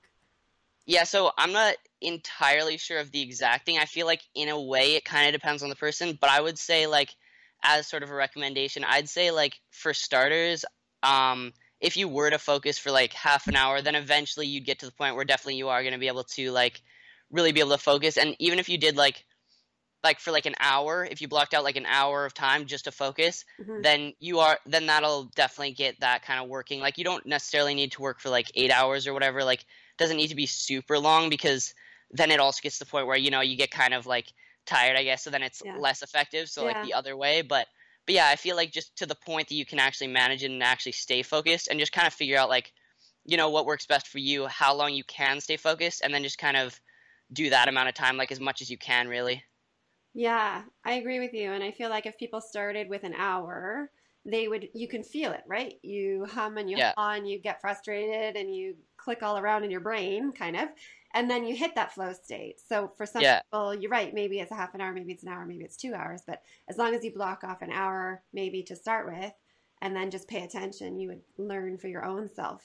Yeah, 0.86 1.04
so 1.04 1.32
I'm 1.38 1.52
not 1.52 1.76
entirely 2.00 2.76
sure 2.76 2.98
of 2.98 3.10
the 3.10 3.22
exact 3.22 3.64
thing. 3.64 3.78
I 3.78 3.86
feel 3.86 4.06
like 4.06 4.22
in 4.34 4.48
a 4.48 4.60
way 4.60 4.96
it 4.96 5.04
kind 5.04 5.26
of 5.26 5.32
depends 5.32 5.62
on 5.62 5.70
the 5.70 5.76
person, 5.76 6.18
but 6.20 6.30
I 6.30 6.40
would 6.40 6.58
say 6.58 6.86
like 6.86 7.14
as 7.62 7.86
sort 7.88 8.02
of 8.02 8.10
a 8.10 8.14
recommendation, 8.14 8.84
I'd 8.84 9.08
say 9.08 9.30
like 9.30 9.58
for 9.70 9.94
starters, 9.94 10.64
um, 11.02 11.52
if 11.80 11.96
you 11.96 12.08
were 12.08 12.30
to 12.30 12.38
focus 12.38 12.78
for 12.78 12.90
like 12.90 13.12
half 13.14 13.46
an 13.46 13.56
hour, 13.56 13.80
then 13.80 13.94
eventually 13.94 14.46
you'd 14.46 14.66
get 14.66 14.78
to 14.80 14.86
the 14.86 14.92
point 14.92 15.16
where 15.16 15.24
definitely 15.24 15.56
you 15.56 15.68
are 15.68 15.82
going 15.82 15.94
to 15.94 15.98
be 15.98 16.08
able 16.08 16.24
to 16.24 16.50
like 16.50 16.82
really 17.30 17.52
be 17.52 17.60
able 17.60 17.70
to 17.70 17.78
focus. 17.78 18.18
And 18.18 18.36
even 18.38 18.58
if 18.58 18.68
you 18.68 18.78
did 18.78 18.96
like 18.96 19.24
like 20.04 20.20
for 20.20 20.30
like 20.30 20.46
an 20.46 20.54
hour, 20.60 21.08
if 21.10 21.20
you 21.20 21.28
blocked 21.28 21.54
out 21.54 21.64
like 21.64 21.76
an 21.76 21.86
hour 21.86 22.24
of 22.26 22.34
time 22.34 22.66
just 22.66 22.84
to 22.84 22.92
focus, 22.92 23.44
mm-hmm. 23.60 23.80
then 23.80 24.12
you 24.20 24.38
are 24.38 24.58
then 24.66 24.86
that'll 24.86 25.24
definitely 25.34 25.72
get 25.72 25.98
that 26.00 26.24
kind 26.24 26.38
of 26.40 26.48
working. 26.48 26.78
Like 26.80 26.98
you 26.98 27.04
don't 27.04 27.24
necessarily 27.24 27.74
need 27.74 27.92
to 27.92 28.02
work 28.02 28.20
for 28.20 28.28
like 28.28 28.52
8 28.54 28.70
hours 28.70 29.06
or 29.06 29.14
whatever. 29.14 29.42
Like 29.42 29.60
it 29.62 29.98
doesn't 29.98 30.18
need 30.18 30.28
to 30.28 30.34
be 30.34 30.46
super 30.46 30.98
long 30.98 31.30
because 31.30 31.74
then 32.10 32.30
it 32.30 32.38
also 32.38 32.60
gets 32.62 32.78
to 32.78 32.84
the 32.84 32.90
point 32.90 33.06
where 33.06 33.16
you 33.16 33.30
know 33.30 33.40
you 33.40 33.56
get 33.56 33.70
kind 33.70 33.94
of 33.94 34.06
like 34.06 34.32
tired, 34.66 34.96
I 34.96 35.04
guess. 35.04 35.24
So 35.24 35.30
then 35.30 35.42
it's 35.42 35.62
yeah. 35.64 35.76
less 35.78 36.02
effective. 36.02 36.48
So 36.48 36.62
yeah. 36.62 36.72
like 36.72 36.86
the 36.86 36.94
other 36.94 37.16
way, 37.16 37.42
but 37.42 37.66
but 38.06 38.14
yeah, 38.14 38.28
I 38.28 38.36
feel 38.36 38.56
like 38.56 38.70
just 38.70 38.94
to 38.96 39.06
the 39.06 39.14
point 39.14 39.48
that 39.48 39.54
you 39.54 39.64
can 39.64 39.78
actually 39.78 40.08
manage 40.08 40.44
it 40.44 40.50
and 40.50 40.62
actually 40.62 40.92
stay 40.92 41.22
focused 41.22 41.68
and 41.68 41.80
just 41.80 41.92
kind 41.92 42.06
of 42.06 42.12
figure 42.12 42.36
out 42.36 42.50
like 42.50 42.72
you 43.24 43.38
know 43.38 43.48
what 43.48 43.64
works 43.64 43.86
best 43.86 44.06
for 44.08 44.18
you, 44.18 44.46
how 44.46 44.74
long 44.74 44.92
you 44.92 45.04
can 45.04 45.40
stay 45.40 45.56
focused, 45.56 46.02
and 46.04 46.12
then 46.12 46.22
just 46.22 46.38
kind 46.38 46.58
of 46.58 46.78
do 47.32 47.48
that 47.50 47.68
amount 47.68 47.88
of 47.88 47.94
time 47.94 48.18
like 48.18 48.30
as 48.30 48.38
much 48.38 48.60
as 48.60 48.70
you 48.70 48.76
can 48.76 49.08
really. 49.08 49.42
Yeah, 50.14 50.62
I 50.84 50.94
agree 50.94 51.18
with 51.18 51.34
you. 51.34 51.52
And 51.52 51.62
I 51.62 51.72
feel 51.72 51.90
like 51.90 52.06
if 52.06 52.16
people 52.16 52.40
started 52.40 52.88
with 52.88 53.02
an 53.02 53.14
hour, 53.14 53.90
they 54.24 54.48
would 54.48 54.68
you 54.74 54.88
can 54.88 55.02
feel 55.02 55.32
it 55.32 55.42
right 55.46 55.74
you 55.82 56.26
hum 56.30 56.56
and 56.56 56.70
you 56.70 56.76
yeah. 56.76 56.92
on 56.96 57.26
you 57.26 57.38
get 57.38 57.60
frustrated 57.60 58.36
and 58.36 58.54
you 58.54 58.74
click 58.96 59.22
all 59.22 59.38
around 59.38 59.64
in 59.64 59.70
your 59.70 59.80
brain 59.80 60.32
kind 60.32 60.56
of 60.56 60.68
and 61.14 61.30
then 61.30 61.44
you 61.44 61.54
hit 61.54 61.74
that 61.74 61.92
flow 61.92 62.12
state 62.12 62.58
so 62.66 62.90
for 62.96 63.04
some 63.04 63.22
yeah. 63.22 63.40
people 63.42 63.74
you're 63.74 63.90
right 63.90 64.14
maybe 64.14 64.40
it's 64.40 64.50
a 64.50 64.56
half 64.56 64.74
an 64.74 64.80
hour 64.80 64.92
maybe 64.92 65.12
it's 65.12 65.24
an 65.24 65.28
hour 65.28 65.44
maybe 65.44 65.64
it's 65.64 65.76
two 65.76 65.94
hours 65.94 66.22
but 66.26 66.40
as 66.68 66.78
long 66.78 66.94
as 66.94 67.04
you 67.04 67.12
block 67.12 67.44
off 67.44 67.60
an 67.60 67.70
hour 67.70 68.22
maybe 68.32 68.62
to 68.62 68.74
start 68.74 69.06
with 69.06 69.32
and 69.82 69.94
then 69.94 70.10
just 70.10 70.28
pay 70.28 70.42
attention 70.42 70.98
you 70.98 71.08
would 71.08 71.22
learn 71.36 71.76
for 71.76 71.88
your 71.88 72.04
own 72.04 72.28
self 72.34 72.62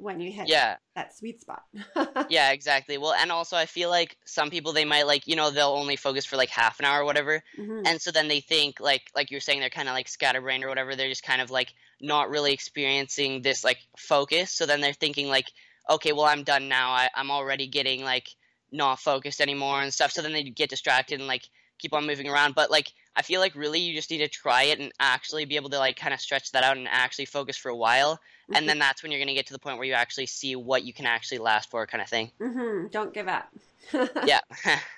when 0.00 0.18
you 0.20 0.32
hit 0.32 0.48
yeah. 0.48 0.76
that 0.96 1.16
sweet 1.16 1.40
spot. 1.40 1.62
yeah, 2.30 2.52
exactly. 2.52 2.98
Well, 2.98 3.12
and 3.12 3.30
also 3.30 3.56
I 3.56 3.66
feel 3.66 3.90
like 3.90 4.16
some 4.24 4.50
people 4.50 4.72
they 4.72 4.84
might 4.84 5.06
like, 5.06 5.26
you 5.26 5.36
know, 5.36 5.50
they'll 5.50 5.68
only 5.68 5.96
focus 5.96 6.24
for 6.24 6.36
like 6.36 6.48
half 6.48 6.78
an 6.78 6.86
hour 6.86 7.02
or 7.02 7.04
whatever. 7.04 7.42
Mm-hmm. 7.58 7.82
And 7.86 8.00
so 8.00 8.10
then 8.10 8.28
they 8.28 8.40
think 8.40 8.80
like 8.80 9.02
like 9.14 9.30
you're 9.30 9.40
saying 9.40 9.60
they're 9.60 9.70
kind 9.70 9.88
of 9.88 9.94
like 9.94 10.08
scatterbrained 10.08 10.64
or 10.64 10.68
whatever. 10.68 10.96
They're 10.96 11.08
just 11.08 11.22
kind 11.22 11.42
of 11.42 11.50
like 11.50 11.74
not 12.00 12.30
really 12.30 12.52
experiencing 12.52 13.42
this 13.42 13.62
like 13.62 13.78
focus. 13.96 14.52
So 14.52 14.66
then 14.66 14.80
they're 14.80 14.92
thinking 14.92 15.28
like, 15.28 15.50
okay, 15.88 16.12
well 16.12 16.24
I'm 16.24 16.44
done 16.44 16.68
now. 16.68 16.90
I, 16.90 17.10
I'm 17.14 17.30
already 17.30 17.66
getting 17.66 18.02
like 18.02 18.28
not 18.72 19.00
focused 19.00 19.40
anymore 19.40 19.82
and 19.82 19.92
stuff. 19.92 20.12
So 20.12 20.22
then 20.22 20.32
they 20.32 20.44
get 20.44 20.70
distracted 20.70 21.20
and 21.20 21.28
like 21.28 21.48
keep 21.78 21.92
on 21.92 22.06
moving 22.06 22.28
around. 22.28 22.54
But 22.54 22.70
like 22.70 22.92
I 23.16 23.22
feel 23.22 23.40
like 23.40 23.54
really 23.54 23.80
you 23.80 23.94
just 23.94 24.10
need 24.10 24.18
to 24.18 24.28
try 24.28 24.64
it 24.64 24.78
and 24.78 24.92
actually 25.00 25.44
be 25.44 25.56
able 25.56 25.70
to 25.70 25.78
like 25.78 25.96
kind 25.96 26.14
of 26.14 26.20
stretch 26.20 26.52
that 26.52 26.64
out 26.64 26.76
and 26.76 26.88
actually 26.88 27.26
focus 27.26 27.56
for 27.56 27.68
a 27.68 27.76
while. 27.76 28.20
Mm-hmm. 28.50 28.56
And 28.56 28.68
then 28.68 28.78
that's 28.78 29.02
when 29.02 29.12
you're 29.12 29.20
going 29.20 29.28
to 29.28 29.34
get 29.34 29.46
to 29.46 29.52
the 29.52 29.58
point 29.58 29.78
where 29.78 29.86
you 29.86 29.92
actually 29.92 30.26
see 30.26 30.56
what 30.56 30.82
you 30.82 30.92
can 30.92 31.06
actually 31.06 31.38
last 31.38 31.70
for, 31.70 31.86
kind 31.86 32.02
of 32.02 32.08
thing. 32.08 32.32
Mm-hmm. 32.40 32.88
Don't 32.88 33.14
give 33.14 33.28
up. 33.28 33.48
yeah. 34.26 34.40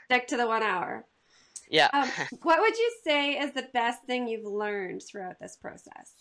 Stick 0.07 0.29
to 0.29 0.37
the 0.37 0.47
one 0.47 0.63
hour. 0.63 1.05
Yeah. 1.71 1.89
Um, 1.93 2.09
what 2.43 2.61
would 2.61 2.77
you 2.77 2.93
say 3.05 3.33
is 3.33 3.53
the 3.53 3.69
best 3.73 4.03
thing 4.05 4.29
you've 4.29 4.45
learned 4.45 5.03
throughout 5.03 5.39
this 5.41 5.57
process? 5.57 6.13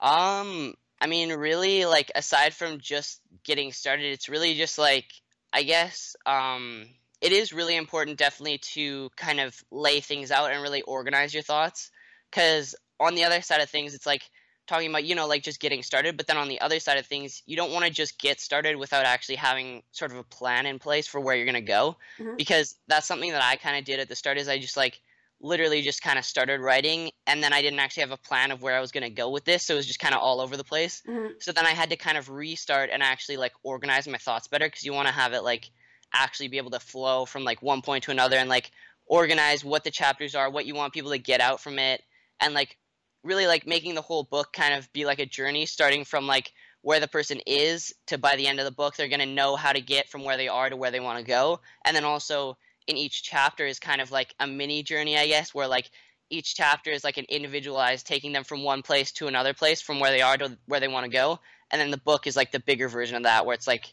Um, 0.00 0.74
I 1.00 1.06
mean, 1.06 1.32
really, 1.32 1.86
like 1.86 2.10
aside 2.14 2.54
from 2.54 2.78
just 2.78 3.20
getting 3.44 3.72
started, 3.72 4.06
it's 4.06 4.28
really 4.28 4.54
just 4.54 4.78
like 4.78 5.06
I 5.52 5.62
guess 5.62 6.16
um 6.26 6.86
it 7.20 7.32
is 7.32 7.52
really 7.52 7.76
important 7.76 8.18
definitely 8.18 8.58
to 8.58 9.10
kind 9.16 9.40
of 9.40 9.54
lay 9.70 10.00
things 10.00 10.30
out 10.30 10.52
and 10.52 10.62
really 10.62 10.82
organize 10.82 11.34
your 11.34 11.42
thoughts 11.42 11.90
because 12.30 12.74
on 13.00 13.14
the 13.14 13.24
other 13.24 13.40
side 13.40 13.60
of 13.60 13.70
things 13.70 13.94
it's 13.94 14.06
like 14.06 14.22
talking 14.68 14.88
about 14.90 15.04
you 15.04 15.14
know 15.14 15.26
like 15.26 15.42
just 15.42 15.60
getting 15.60 15.82
started 15.82 16.16
but 16.16 16.26
then 16.26 16.36
on 16.36 16.46
the 16.48 16.60
other 16.60 16.78
side 16.78 16.98
of 16.98 17.06
things 17.06 17.42
you 17.46 17.56
don't 17.56 17.72
want 17.72 17.84
to 17.84 17.90
just 17.90 18.18
get 18.20 18.38
started 18.40 18.76
without 18.76 19.04
actually 19.04 19.34
having 19.34 19.82
sort 19.92 20.10
of 20.12 20.18
a 20.18 20.22
plan 20.24 20.66
in 20.66 20.78
place 20.78 21.06
for 21.08 21.20
where 21.20 21.34
you're 21.34 21.46
going 21.46 21.54
to 21.54 21.60
go 21.60 21.96
Mhm. 22.20 22.36
because 22.36 22.76
that's 22.86 23.06
something 23.06 23.32
that 23.32 23.42
i 23.42 23.56
kind 23.56 23.78
of 23.78 23.84
did 23.84 23.98
at 23.98 24.08
the 24.08 24.14
start 24.14 24.38
is 24.38 24.48
i 24.48 24.58
just 24.58 24.76
like 24.76 25.00
literally 25.40 25.82
just 25.82 26.02
kind 26.02 26.18
of 26.18 26.24
started 26.24 26.60
writing 26.60 27.10
and 27.26 27.42
then 27.42 27.52
i 27.52 27.62
didn't 27.62 27.78
actually 27.78 28.02
have 28.02 28.10
a 28.10 28.16
plan 28.16 28.50
of 28.50 28.60
where 28.62 28.76
i 28.76 28.80
was 28.80 28.92
going 28.92 29.04
to 29.04 29.10
go 29.10 29.30
with 29.30 29.44
this 29.44 29.64
so 29.64 29.74
it 29.74 29.76
was 29.76 29.86
just 29.86 30.00
kind 30.00 30.14
of 30.14 30.20
all 30.20 30.40
over 30.40 30.56
the 30.56 30.64
place 30.64 31.02
Mhm. 31.08 31.42
so 31.42 31.52
then 31.52 31.66
i 31.66 31.70
had 31.70 31.90
to 31.90 31.96
kind 31.96 32.18
of 32.18 32.28
restart 32.28 32.90
and 32.92 33.02
actually 33.02 33.36
like 33.36 33.52
organize 33.62 34.06
my 34.08 34.18
thoughts 34.18 34.48
better 34.48 34.66
because 34.66 34.84
you 34.84 34.92
want 34.92 35.08
to 35.08 35.14
have 35.14 35.32
it 35.32 35.42
like 35.42 35.70
actually 36.12 36.48
be 36.48 36.56
able 36.58 36.70
to 36.70 36.80
flow 36.80 37.24
from 37.26 37.44
like 37.44 37.60
one 37.62 37.82
point 37.82 38.04
to 38.04 38.10
another 38.10 38.36
and 38.36 38.48
like 38.48 38.70
organize 39.06 39.64
what 39.64 39.84
the 39.84 39.90
chapters 39.90 40.34
are 40.34 40.50
what 40.50 40.66
you 40.66 40.74
want 40.74 40.92
people 40.92 41.10
to 41.10 41.18
get 41.18 41.40
out 41.40 41.60
from 41.60 41.78
it 41.78 42.02
and 42.40 42.54
like 42.54 42.77
really 43.22 43.46
like 43.46 43.66
making 43.66 43.94
the 43.94 44.02
whole 44.02 44.24
book 44.24 44.52
kind 44.52 44.74
of 44.74 44.92
be 44.92 45.04
like 45.04 45.18
a 45.18 45.26
journey 45.26 45.66
starting 45.66 46.04
from 46.04 46.26
like 46.26 46.52
where 46.82 47.00
the 47.00 47.08
person 47.08 47.40
is 47.46 47.92
to 48.06 48.18
by 48.18 48.36
the 48.36 48.46
end 48.46 48.58
of 48.60 48.64
the 48.64 48.70
book 48.70 48.96
they're 48.96 49.08
going 49.08 49.20
to 49.20 49.26
know 49.26 49.56
how 49.56 49.72
to 49.72 49.80
get 49.80 50.08
from 50.08 50.24
where 50.24 50.36
they 50.36 50.48
are 50.48 50.70
to 50.70 50.76
where 50.76 50.90
they 50.90 51.00
want 51.00 51.18
to 51.18 51.24
go. 51.24 51.60
And 51.84 51.96
then 51.96 52.04
also 52.04 52.56
in 52.86 52.96
each 52.96 53.22
chapter 53.22 53.66
is 53.66 53.78
kind 53.78 54.00
of 54.00 54.10
like 54.10 54.34
a 54.40 54.46
mini 54.46 54.82
journey 54.82 55.18
i 55.18 55.26
guess 55.26 55.54
where 55.54 55.68
like 55.68 55.90
each 56.30 56.54
chapter 56.54 56.90
is 56.90 57.04
like 57.04 57.16
an 57.18 57.26
individualized 57.28 58.06
taking 58.06 58.32
them 58.32 58.44
from 58.44 58.62
one 58.62 58.82
place 58.82 59.12
to 59.12 59.26
another 59.28 59.54
place 59.54 59.80
from 59.80 59.98
where 60.00 60.10
they 60.10 60.20
are 60.22 60.36
to 60.36 60.58
where 60.66 60.80
they 60.80 60.88
want 60.88 61.04
to 61.04 61.10
go. 61.10 61.38
And 61.70 61.80
then 61.80 61.90
the 61.90 61.96
book 61.98 62.26
is 62.26 62.36
like 62.36 62.52
the 62.52 62.60
bigger 62.60 62.88
version 62.88 63.16
of 63.16 63.22
that 63.24 63.46
where 63.46 63.54
it's 63.54 63.66
like 63.66 63.92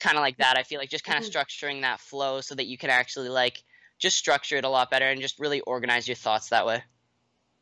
kind 0.00 0.16
of 0.16 0.20
like 0.20 0.36
that 0.38 0.58
i 0.58 0.62
feel 0.62 0.78
like 0.78 0.90
just 0.90 1.04
kind 1.04 1.18
of 1.18 1.24
Mhm. 1.24 1.32
structuring 1.32 1.80
that 1.82 2.00
flow 2.00 2.40
so 2.40 2.54
that 2.54 2.66
you 2.66 2.76
can 2.76 2.90
actually 2.90 3.30
like 3.30 3.62
just 3.98 4.16
structure 4.16 4.56
it 4.56 4.64
a 4.64 4.68
lot 4.68 4.90
better 4.90 5.06
and 5.06 5.22
just 5.22 5.38
really 5.38 5.60
organize 5.60 6.06
your 6.06 6.16
thoughts 6.16 6.50
that 6.50 6.66
way 6.66 6.82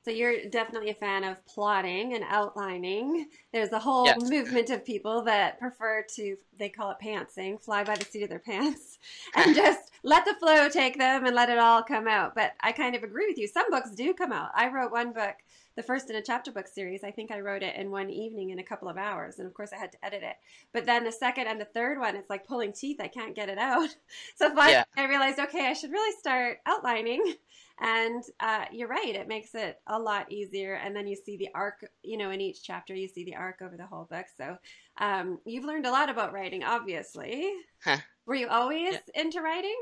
So 0.04 0.10
you're 0.10 0.46
definitely 0.50 0.90
a 0.90 0.94
fan 0.94 1.24
of 1.24 1.44
plotting 1.46 2.12
and 2.14 2.24
outlining. 2.28 3.28
There's 3.52 3.72
a 3.72 3.78
whole 3.78 4.04
Yes. 4.04 4.20
movement 4.20 4.68
of 4.68 4.84
people 4.84 5.22
that 5.22 5.58
prefer 5.58 6.04
to, 6.16 6.36
they 6.58 6.68
call 6.68 6.90
it 6.90 6.98
pantsing, 7.02 7.62
fly 7.62 7.84
by 7.84 7.96
the 7.96 8.04
seat 8.04 8.22
of 8.22 8.28
their 8.28 8.38
pants 8.38 8.98
and 9.34 9.54
just 9.54 9.80
let 10.02 10.26
the 10.26 10.34
flow 10.34 10.68
take 10.68 10.98
them 10.98 11.24
and 11.24 11.34
let 11.34 11.48
it 11.48 11.58
all 11.58 11.82
come 11.82 12.06
out. 12.06 12.34
But 12.34 12.52
I 12.60 12.72
kind 12.72 12.94
of 12.94 13.02
agree 13.02 13.26
with 13.28 13.38
you. 13.38 13.48
Some 13.48 13.70
books 13.70 13.92
do 13.92 14.12
come 14.12 14.30
out. 14.32 14.50
I 14.54 14.68
wrote 14.68 14.92
one 14.92 15.12
book, 15.14 15.36
the 15.76 15.82
first 15.82 16.10
in 16.10 16.16
a 16.16 16.22
chapter 16.22 16.52
book 16.52 16.68
series. 16.68 17.02
I 17.04 17.10
think 17.10 17.30
I 17.30 17.40
wrote 17.40 17.62
it 17.62 17.76
in 17.76 17.90
one 17.90 18.10
evening 18.10 18.50
in 18.50 18.58
a 18.58 18.64
couple 18.64 18.88
of 18.88 18.96
hours. 18.96 19.38
And 19.38 19.46
of 19.46 19.54
course, 19.54 19.72
I 19.72 19.76
had 19.76 19.92
to 19.92 20.04
edit 20.04 20.22
it. 20.22 20.36
But 20.72 20.86
then 20.86 21.04
the 21.04 21.12
second 21.12 21.46
and 21.46 21.60
the 21.60 21.64
third 21.66 21.98
one, 21.98 22.16
it's 22.16 22.30
like 22.30 22.46
pulling 22.46 22.72
teeth. 22.72 23.00
I 23.00 23.08
can't 23.08 23.34
get 23.34 23.48
it 23.48 23.58
out. 23.58 23.88
So 24.36 24.48
finally, 24.54 24.72
Yeah. 24.72 24.84
I 24.96 25.06
realized, 25.06 25.38
okay, 25.38 25.66
I 25.66 25.72
should 25.72 25.92
really 25.92 26.16
start 26.18 26.58
outlining. 26.66 27.34
And 27.80 28.22
uh, 28.38 28.66
you're 28.70 28.86
right, 28.86 29.16
it 29.16 29.26
makes 29.26 29.52
it 29.52 29.80
a 29.88 29.98
lot 29.98 30.30
easier. 30.30 30.74
And 30.74 30.94
then 30.94 31.08
you 31.08 31.16
see 31.16 31.36
the 31.36 31.48
arc, 31.56 31.84
you 32.04 32.16
know, 32.16 32.30
in 32.30 32.40
each 32.40 32.62
chapter, 32.62 32.94
you 32.94 33.08
see 33.08 33.24
the 33.24 33.34
arc 33.34 33.62
over 33.62 33.76
the 33.76 33.84
whole 33.84 34.04
book. 34.08 34.26
So 34.36 34.56
um, 34.98 35.40
you've 35.44 35.64
learned 35.64 35.84
a 35.84 35.90
lot 35.90 36.08
about 36.08 36.32
writing, 36.32 36.62
obviously. 36.62 37.50
Huh. 37.84 37.96
Were 38.26 38.36
you 38.36 38.46
always 38.46 38.94
into 39.16 39.40
writing? 39.40 39.74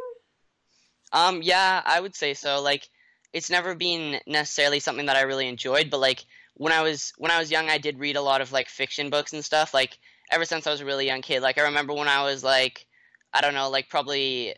Um, 1.13 1.43
yeah, 1.43 1.83
I 1.85 2.01
would 2.01 2.17
say 2.17 2.33
so. 2.33 2.63
Like, 2.63 2.89
it's 3.33 3.51
never 3.51 3.75
been 3.75 4.21
necessarily 4.27 4.81
something 4.81 5.07
that 5.07 5.17
I 5.17 5.23
really 5.23 5.49
enjoyed, 5.49 5.91
but 5.91 6.01
like 6.01 6.25
when 6.55 6.73
I 6.73 6.83
was 6.83 7.13
when 7.19 7.31
I 7.31 7.39
was 7.39 7.51
young, 7.51 7.71
I 7.71 7.79
did 7.79 7.99
read 7.99 8.17
a 8.17 8.23
lot 8.23 8.41
of 8.41 8.53
like 8.53 8.69
fiction 8.69 9.11
books 9.11 9.33
and 9.33 9.45
stuff. 9.45 9.73
Like 9.75 9.99
ever 10.31 10.45
since 10.45 10.67
I 10.67 10.71
was 10.71 10.81
a 10.81 10.85
really 10.85 11.07
young 11.07 11.23
kid. 11.23 11.43
Like 11.43 11.59
I 11.59 11.63
remember 11.63 11.93
when 11.95 12.09
I 12.09 12.25
was 12.25 12.45
like, 12.45 12.87
I 13.33 13.41
don't 13.41 13.55
know, 13.55 13.71
like 13.71 13.89
probably 13.89 14.55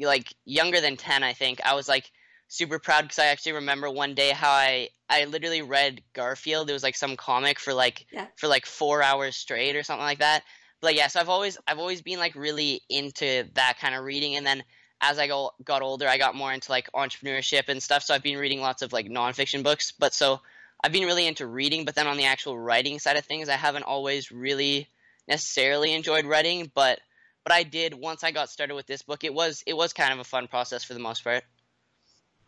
like 0.00 0.34
younger 0.44 0.80
than 0.80 0.96
ten, 0.96 1.22
I 1.22 1.32
think. 1.32 1.60
I 1.64 1.74
was 1.74 1.88
like 1.88 2.10
super 2.48 2.78
proud 2.78 3.02
because 3.02 3.18
I 3.18 3.26
actually 3.26 3.52
remember 3.52 3.90
one 3.90 4.14
day 4.14 4.30
how 4.30 4.50
I 4.50 4.90
I 5.08 5.24
literally 5.24 5.62
read 5.62 6.02
Garfield. 6.14 6.68
It 6.68 6.72
was 6.74 6.82
like 6.82 6.96
some 6.96 7.16
comic 7.16 7.58
for 7.58 7.74
like 7.74 8.06
Yeah. 8.12 8.26
for 8.36 8.48
like 8.48 8.66
four 8.66 9.02
hours 9.02 9.36
straight 9.36 9.76
or 9.76 9.82
something 9.82 10.04
like 10.04 10.18
that. 10.18 10.42
But 10.80 10.88
like, 10.88 10.96
yeah, 10.96 11.06
so 11.06 11.20
I've 11.20 11.28
always 11.28 11.56
I've 11.66 11.78
always 11.78 12.02
been 12.02 12.18
like 12.18 12.34
really 12.34 12.82
into 12.88 13.44
that 13.54 13.78
kind 13.80 13.94
of 13.94 14.04
reading, 14.04 14.36
and 14.36 14.46
then 14.46 14.62
as 15.04 15.18
I 15.18 15.26
go, 15.26 15.52
got 15.64 15.82
older, 15.82 16.08
I 16.08 16.18
got 16.18 16.34
more 16.34 16.52
into 16.52 16.70
like 16.70 16.90
entrepreneurship 16.92 17.68
and 17.68 17.82
stuff. 17.82 18.02
So 18.02 18.14
I've 18.14 18.22
been 18.22 18.38
reading 18.38 18.60
lots 18.60 18.82
of 18.82 18.92
like 18.92 19.06
nonfiction 19.06 19.62
books. 19.62 19.92
But 19.92 20.14
so 20.14 20.40
I've 20.82 20.92
been 20.92 21.04
really 21.04 21.26
into 21.26 21.46
reading. 21.46 21.84
But 21.84 21.94
then 21.94 22.06
on 22.06 22.16
the 22.16 22.24
actual 22.24 22.58
writing 22.58 22.98
side 22.98 23.16
of 23.16 23.24
things, 23.24 23.48
I 23.48 23.56
haven't 23.56 23.84
always 23.84 24.32
really 24.32 24.88
necessarily 25.28 25.92
enjoyed 25.92 26.24
writing. 26.24 26.70
But 26.74 27.00
but 27.44 27.52
I 27.52 27.62
did 27.62 27.94
once 27.94 28.24
I 28.24 28.30
got 28.30 28.48
started 28.48 28.74
with 28.74 28.86
this 28.86 29.02
book. 29.02 29.24
It 29.24 29.34
was 29.34 29.62
it 29.66 29.76
was 29.76 29.92
kind 29.92 30.12
of 30.12 30.18
a 30.18 30.24
fun 30.24 30.48
process 30.48 30.82
for 30.82 30.94
the 30.94 31.00
most 31.00 31.22
part. 31.22 31.44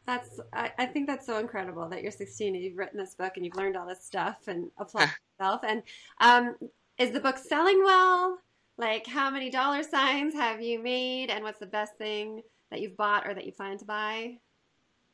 That's 0.06 0.40
I, 0.52 0.72
I 0.78 0.86
think 0.86 1.08
that's 1.08 1.26
so 1.26 1.38
incredible 1.38 1.88
that 1.90 2.02
you're 2.02 2.12
16 2.12 2.54
and 2.54 2.64
you've 2.64 2.78
written 2.78 2.98
this 2.98 3.14
book 3.14 3.32
and 3.36 3.44
you've 3.44 3.56
learned 3.56 3.76
all 3.76 3.86
this 3.86 4.04
stuff 4.04 4.48
and 4.48 4.70
applied 4.78 5.10
yourself. 5.38 5.62
And 5.66 5.82
um, 6.20 6.56
is 6.96 7.10
the 7.10 7.20
book 7.20 7.36
selling 7.36 7.82
well? 7.84 8.38
Like, 8.78 9.06
how 9.06 9.30
many 9.30 9.50
dollar 9.50 9.82
signs 9.82 10.34
have 10.34 10.60
you 10.62 10.78
made, 10.78 11.30
and 11.30 11.42
what's 11.44 11.58
the 11.58 11.66
best 11.66 11.96
thing 11.98 12.42
that 12.70 12.80
you've 12.80 12.96
bought 12.96 13.26
or 13.26 13.34
that 13.34 13.44
you 13.46 13.52
plan 13.52 13.78
to 13.78 13.84
buy? 13.84 14.38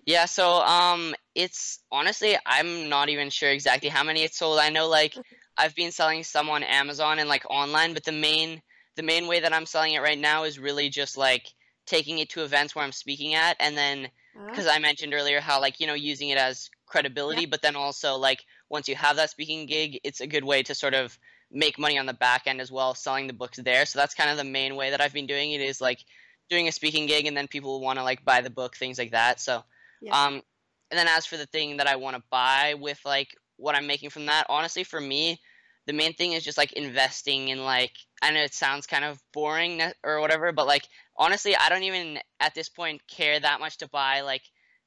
Yeah, 0.04 0.24
so 0.26 0.62
um 0.62 1.14
it's 1.34 1.80
honestly 1.90 2.36
I'm 2.44 2.88
not 2.88 3.08
even 3.08 3.30
sure 3.30 3.50
exactly 3.50 3.88
how 3.88 4.02
many 4.04 4.22
it's 4.22 4.38
sold. 4.38 4.58
I 4.58 4.68
know 4.70 4.88
like 4.88 5.20
I've 5.56 5.74
been 5.74 5.92
selling 5.92 6.24
some 6.24 6.48
on 6.50 6.62
Amazon 6.64 7.18
and 7.18 7.28
like 7.28 7.44
online, 7.50 7.94
but 7.94 8.04
the 8.04 8.12
main 8.12 8.62
the 8.96 9.02
main 9.02 9.26
way 9.26 9.40
that 9.40 9.52
I'm 9.52 9.66
selling 9.66 9.94
it 9.94 10.00
right 10.00 10.18
now 10.18 10.44
is 10.44 10.58
really 10.58 10.88
just 10.88 11.16
like 11.16 11.46
taking 11.86 12.18
it 12.18 12.30
to 12.30 12.42
events 12.44 12.74
where 12.74 12.84
I'm 12.84 12.92
speaking 12.92 13.34
at 13.34 13.56
and 13.60 13.76
then 13.76 14.08
because 14.50 14.66
I 14.66 14.78
mentioned 14.78 15.14
earlier 15.14 15.40
how 15.40 15.60
like 15.60 15.78
you 15.80 15.86
know 15.86 15.94
using 15.94 16.28
it 16.30 16.38
as 16.38 16.68
credibility, 16.86 17.46
but 17.46 17.62
then 17.62 17.76
also 17.76 18.16
like 18.16 18.44
once 18.68 18.88
you 18.88 18.96
have 18.96 19.16
that 19.16 19.30
speaking 19.30 19.66
gig, 19.66 20.00
it's 20.04 20.20
a 20.20 20.26
good 20.26 20.44
way 20.44 20.62
to 20.64 20.74
sort 20.74 20.94
of 20.94 21.16
make 21.52 21.78
money 21.78 21.98
on 21.98 22.06
the 22.06 22.14
back 22.14 22.42
end 22.46 22.60
as 22.60 22.72
well, 22.72 22.94
selling 22.94 23.26
the 23.26 23.32
books 23.32 23.58
there. 23.58 23.84
So 23.86 23.98
that's 23.98 24.14
kind 24.14 24.30
of 24.30 24.36
the 24.36 24.44
main 24.44 24.74
way 24.74 24.90
that 24.90 25.00
I've 25.00 25.12
been 25.12 25.26
doing 25.26 25.52
it 25.52 25.60
is 25.60 25.80
like 25.80 26.00
doing 26.48 26.68
a 26.68 26.72
speaking 26.72 27.06
gig, 27.06 27.26
and 27.26 27.36
then 27.36 27.48
people 27.48 27.80
want 27.80 27.98
to 27.98 28.02
like 28.02 28.24
buy 28.24 28.40
the 28.40 28.50
book, 28.50 28.76
things 28.76 28.98
like 28.98 29.12
that. 29.12 29.40
So, 29.40 29.62
Yeah. 30.00 30.26
um, 30.26 30.42
and 30.90 30.98
then 30.98 31.08
as 31.08 31.26
for 31.26 31.36
the 31.36 31.46
thing 31.46 31.78
that 31.78 31.86
I 31.86 31.96
want 31.96 32.16
to 32.16 32.22
buy 32.30 32.74
with 32.78 33.00
like 33.04 33.36
what 33.56 33.74
I'm 33.74 33.86
making 33.86 34.10
from 34.10 34.26
that, 34.26 34.46
honestly, 34.48 34.84
for 34.84 35.00
me, 35.00 35.40
the 35.86 35.92
main 35.92 36.14
thing 36.14 36.32
is 36.32 36.44
just 36.44 36.58
like 36.58 36.72
investing 36.72 37.48
in 37.48 37.64
like 37.64 37.92
I 38.22 38.30
know 38.32 38.42
it 38.42 38.54
sounds 38.54 38.86
kind 38.86 39.04
of 39.04 39.18
boring 39.32 39.82
or 40.04 40.20
whatever, 40.20 40.52
but 40.52 40.66
like 40.66 40.84
honestly, 41.16 41.56
I 41.56 41.68
don't 41.68 41.82
even 41.82 42.18
at 42.40 42.54
this 42.54 42.68
point 42.68 43.06
care 43.08 43.38
that 43.38 43.60
much 43.60 43.78
to 43.78 43.88
buy 43.88 44.20
like 44.20 44.42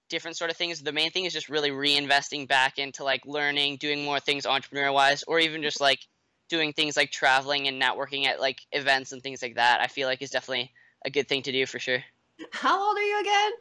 different 0.09 0.37
sort 0.37 0.51
of 0.51 0.57
things. 0.57 0.81
The 0.81 0.91
main 0.91 1.11
thing 1.11 1.25
is 1.25 1.33
just 1.33 1.49
really 1.49 1.71
reinvesting 1.71 2.47
back 2.47 2.77
into 2.77 3.03
like 3.03 3.25
learning, 3.25 3.77
doing 3.77 4.03
more 4.03 4.19
things 4.19 4.45
entrepreneur 4.45 4.91
wise, 4.91 5.23
or 5.23 5.39
even 5.39 5.63
just 5.63 5.81
like 5.81 5.99
doing 6.49 6.73
things 6.73 6.97
like 6.97 7.11
traveling 7.11 7.67
and 7.67 7.81
networking 7.81 8.25
at 8.25 8.39
like 8.39 8.61
events 8.71 9.11
and 9.11 9.21
things 9.23 9.41
like 9.41 9.55
that. 9.55 9.81
I 9.81 9.87
feel 9.87 10.07
like 10.07 10.21
is 10.21 10.31
definitely 10.31 10.71
a 11.05 11.09
good 11.09 11.27
thing 11.27 11.43
to 11.43 11.51
do 11.51 11.65
for 11.65 11.79
sure. 11.79 12.03
How 12.51 12.87
old 12.87 12.97
are 12.97 13.01
you 13.01 13.19
again? 13.21 13.51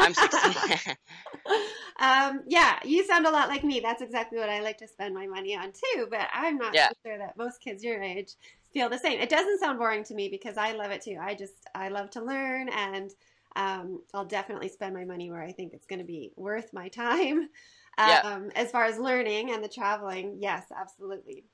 I'm 0.00 0.14
16. 0.14 0.54
um, 2.00 2.42
yeah, 2.46 2.78
you 2.84 3.04
sound 3.04 3.26
a 3.26 3.30
lot 3.30 3.48
like 3.48 3.64
me. 3.64 3.80
That's 3.80 4.02
exactly 4.02 4.38
what 4.38 4.48
I 4.48 4.60
like 4.60 4.78
to 4.78 4.88
spend 4.88 5.14
my 5.14 5.26
money 5.26 5.56
on 5.56 5.72
too. 5.72 6.06
But 6.10 6.28
I'm 6.32 6.56
not 6.58 6.76
Yeah. 6.76 6.90
sure 7.04 7.18
that 7.18 7.36
most 7.36 7.60
kids 7.60 7.82
your 7.84 8.02
age 8.02 8.34
feel 8.72 8.88
the 8.88 8.98
same. 8.98 9.20
It 9.20 9.28
doesn't 9.30 9.60
sound 9.60 9.78
boring 9.78 10.04
to 10.04 10.14
me 10.14 10.28
because 10.28 10.56
I 10.56 10.72
love 10.72 10.90
it 10.90 11.02
too. 11.02 11.18
I 11.20 11.34
just 11.34 11.66
I 11.74 11.88
love 11.88 12.10
to 12.10 12.22
learn, 12.22 12.68
and 12.68 13.10
um, 13.56 14.02
I'll 14.14 14.24
definitely 14.24 14.68
spend 14.68 14.94
my 14.94 15.04
money 15.04 15.30
where 15.30 15.42
I 15.42 15.52
think 15.52 15.72
it's 15.72 15.86
going 15.86 15.98
to 16.00 16.04
be 16.04 16.32
worth 16.36 16.72
my 16.72 16.88
time. 16.88 17.48
Yeah. 18.02 18.22
Um, 18.22 18.50
as 18.54 18.70
far 18.70 18.84
as 18.84 18.98
learning 18.98 19.50
and 19.50 19.62
the 19.62 19.68
traveling, 19.68 20.36
yes, 20.40 20.64
absolutely. 20.74 21.44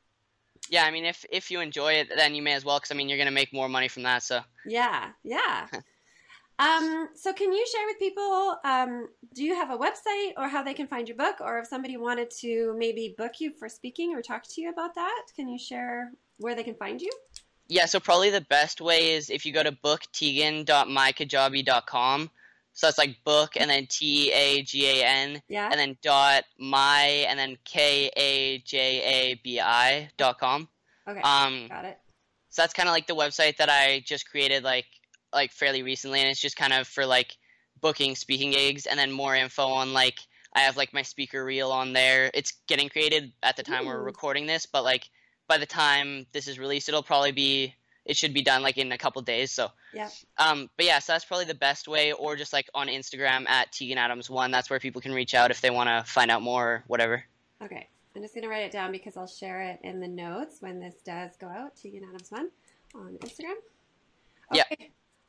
Yeah, 0.70 0.84
I 0.84 0.90
mean, 0.90 1.04
if 1.04 1.24
if 1.30 1.50
you 1.50 1.60
enjoy 1.60 1.94
it, 1.94 2.08
then 2.14 2.34
you 2.34 2.42
may 2.42 2.52
as 2.52 2.64
well, 2.64 2.78
because 2.78 2.90
I 2.90 2.94
mean, 2.94 3.08
you're 3.08 3.18
gonna 3.18 3.30
make 3.30 3.52
more 3.52 3.68
money 3.68 3.88
from 3.88 4.04
that. 4.04 4.22
So 4.22 4.40
Yeah, 4.64 5.10
yeah. 5.22 5.66
um, 6.58 7.08
so 7.14 7.32
can 7.32 7.52
you 7.52 7.66
share 7.72 7.86
with 7.86 7.98
people, 7.98 8.56
um, 8.64 9.08
do 9.34 9.44
you 9.44 9.54
have 9.54 9.70
a 9.70 9.78
website 9.78 10.32
or 10.36 10.48
how 10.48 10.62
they 10.62 10.74
can 10.74 10.86
find 10.86 11.08
your 11.08 11.16
book? 11.16 11.36
Or 11.40 11.58
if 11.58 11.66
somebody 11.66 11.96
wanted 11.96 12.30
to 12.40 12.74
maybe 12.78 13.14
book 13.16 13.32
you 13.40 13.52
for 13.58 13.68
speaking 13.68 14.14
or 14.14 14.22
talk 14.22 14.42
to 14.54 14.60
you 14.60 14.70
about 14.70 14.94
that, 14.94 15.22
can 15.34 15.48
you 15.48 15.58
share 15.58 16.12
where 16.38 16.54
they 16.54 16.64
can 16.64 16.74
find 16.74 17.00
you? 17.00 17.10
yeah, 17.68 17.86
so 17.86 18.00
probably 18.00 18.30
the 18.30 18.42
best 18.42 18.80
way 18.80 19.14
is 19.14 19.30
if 19.30 19.44
you 19.44 19.52
go 19.52 19.62
to 19.62 19.72
bookteagan.mykajabi.com. 19.72 22.30
So 22.76 22.86
it's 22.88 22.98
like 22.98 23.16
book 23.24 23.54
and 23.56 23.70
then 23.70 23.86
T 23.88 24.30
A 24.32 24.62
G 24.62 24.86
A 25.00 25.04
N 25.04 25.42
Yeah. 25.48 25.68
and 25.70 25.80
then 25.80 25.96
dot 26.02 26.44
my 26.58 27.24
and 27.28 27.38
then 27.38 27.56
K 27.64 28.10
A 28.16 28.58
J 28.58 29.02
A 29.02 29.40
B 29.42 29.58
I 29.60 30.10
dot 30.18 30.38
com. 30.38 30.68
okay. 31.08 31.20
Um, 31.22 31.68
got 31.68 31.86
it. 31.86 31.98
so 32.50 32.60
that's 32.62 32.74
kind 32.74 32.86
of 32.88 32.92
like 32.94 33.06
the 33.06 33.16
website 33.16 33.56
that 33.56 33.70
I 33.70 34.02
just 34.04 34.30
created 34.30 34.62
like 34.62 34.84
like 35.32 35.52
fairly 35.52 35.82
recently, 35.82 36.20
and 36.20 36.28
it's 36.28 36.40
just 36.40 36.56
kind 36.56 36.72
of 36.74 36.86
for 36.86 37.04
like 37.06 37.36
booking 37.80 38.14
speaking 38.14 38.50
gigs, 38.50 38.84
and 38.86 38.98
then 38.98 39.10
more 39.10 39.34
info 39.34 39.64
on 39.66 39.92
like 39.94 40.18
I 40.54 40.60
have 40.60 40.76
like 40.76 40.92
my 40.92 41.02
speaker 41.02 41.44
reel 41.44 41.70
on 41.70 41.94
there. 41.94 42.30
It's 42.34 42.52
getting 42.68 42.88
created 42.90 43.32
at 43.42 43.56
the 43.56 43.62
time 43.62 43.86
we're 43.86 44.02
recording 44.02 44.46
this, 44.46 44.66
but 44.66 44.84
like 44.84 45.08
by 45.48 45.56
the 45.58 45.66
time 45.66 46.26
this 46.32 46.46
is 46.46 46.58
released, 46.58 46.88
it'll 46.90 47.02
probably 47.02 47.32
be 47.32 47.74
it 48.06 48.16
should 48.16 48.32
be 48.32 48.42
done 48.42 48.62
like 48.62 48.78
in 48.78 48.92
a 48.92 48.98
couple 48.98 49.20
days. 49.22 49.50
So 49.50 49.70
Yeah. 49.92 50.08
um, 50.38 50.70
but 50.76 50.86
yeah, 50.86 50.98
so 51.00 51.12
that's 51.12 51.24
probably 51.24 51.44
the 51.44 51.54
best 51.54 51.88
way, 51.88 52.12
or 52.12 52.36
just 52.36 52.52
like 52.52 52.70
on 52.74 52.86
Instagram 52.88 53.48
at 53.48 53.72
Teagan 53.72 53.96
Adams 53.96 54.30
One. 54.30 54.50
That's 54.50 54.70
where 54.70 54.80
people 54.80 55.02
can 55.02 55.12
reach 55.12 55.34
out 55.34 55.50
if 55.50 55.60
they 55.60 55.70
want 55.70 55.88
to 55.88 56.10
find 56.10 56.30
out 56.30 56.42
more 56.42 56.66
or 56.66 56.84
whatever. 56.86 57.24
Okay. 57.62 57.88
I'm 58.14 58.22
just 58.22 58.32
going 58.32 58.44
to 58.44 58.48
write 58.48 58.64
it 58.64 58.72
down 58.72 58.92
because 58.92 59.16
I'll 59.18 59.26
share 59.26 59.60
it 59.60 59.78
in 59.82 60.00
the 60.00 60.08
notes 60.08 60.56
when 60.60 60.80
this 60.80 60.94
does 61.04 61.36
go 61.38 61.48
out 61.48 61.76
to 61.82 61.96
Adams 61.98 62.30
One 62.30 62.48
on 62.94 63.18
Instagram. 63.22 63.56
Okay. 64.50 64.76
Yeah. 64.80 64.86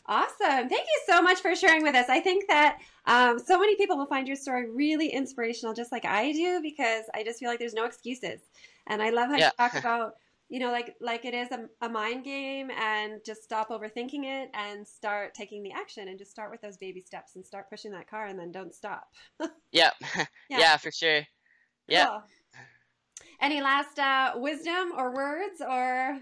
Awesome. 0.09 0.69
Thank 0.69 0.71
you 0.71 1.01
so 1.05 1.21
much 1.21 1.41
for 1.41 1.53
sharing 1.53 1.83
with 1.83 1.93
us. 1.93 2.07
I 2.07 2.21
think 2.21 2.47
that 2.47 2.79
um, 3.07 3.39
so 3.39 3.59
many 3.59 3.75
people 3.75 3.97
will 3.97 4.05
find 4.05 4.25
your 4.25 4.37
story 4.37 4.69
really 4.69 5.09
inspirational, 5.09 5.73
just 5.73 5.91
like 5.91 6.05
I 6.05 6.31
do, 6.31 6.61
because 6.61 7.03
I 7.13 7.25
just 7.25 7.39
feel 7.39 7.49
like 7.49 7.59
there's 7.59 7.73
no 7.73 7.83
excuses. 7.83 8.39
And 8.87 9.01
I 9.01 9.09
love 9.09 9.27
how 9.27 9.35
yeah. 9.35 9.47
you 9.47 9.51
talk 9.57 9.77
about, 9.77 10.15
you 10.49 10.59
know, 10.59 10.71
like 10.71 10.95
like 11.01 11.25
it 11.25 11.33
is 11.33 11.49
a, 11.51 11.65
a 11.85 11.89
mind 11.89 12.23
game, 12.23 12.71
and 12.71 13.19
just 13.25 13.43
stop 13.43 13.69
overthinking 13.69 14.23
it 14.23 14.49
and 14.53 14.87
start 14.87 15.33
taking 15.33 15.63
the 15.63 15.71
action, 15.71 16.07
and 16.07 16.17
just 16.17 16.31
start 16.31 16.51
with 16.51 16.61
those 16.61 16.77
baby 16.77 17.01
steps 17.01 17.35
and 17.35 17.45
start 17.45 17.69
pushing 17.69 17.91
that 17.91 18.09
car, 18.09 18.27
and 18.27 18.39
then 18.39 18.51
don't 18.51 18.73
stop. 18.73 19.07
yep 19.71 19.93
yeah, 20.15 20.25
yeah, 20.49 20.77
for 20.77 20.91
sure. 20.91 21.21
Yeah. 21.87 22.05
Cool. 22.05 22.23
Any 23.39 23.61
last 23.61 23.99
uh, 23.99 24.33
wisdom 24.35 24.93
or 24.97 25.13
words 25.13 25.61
or? 25.61 26.19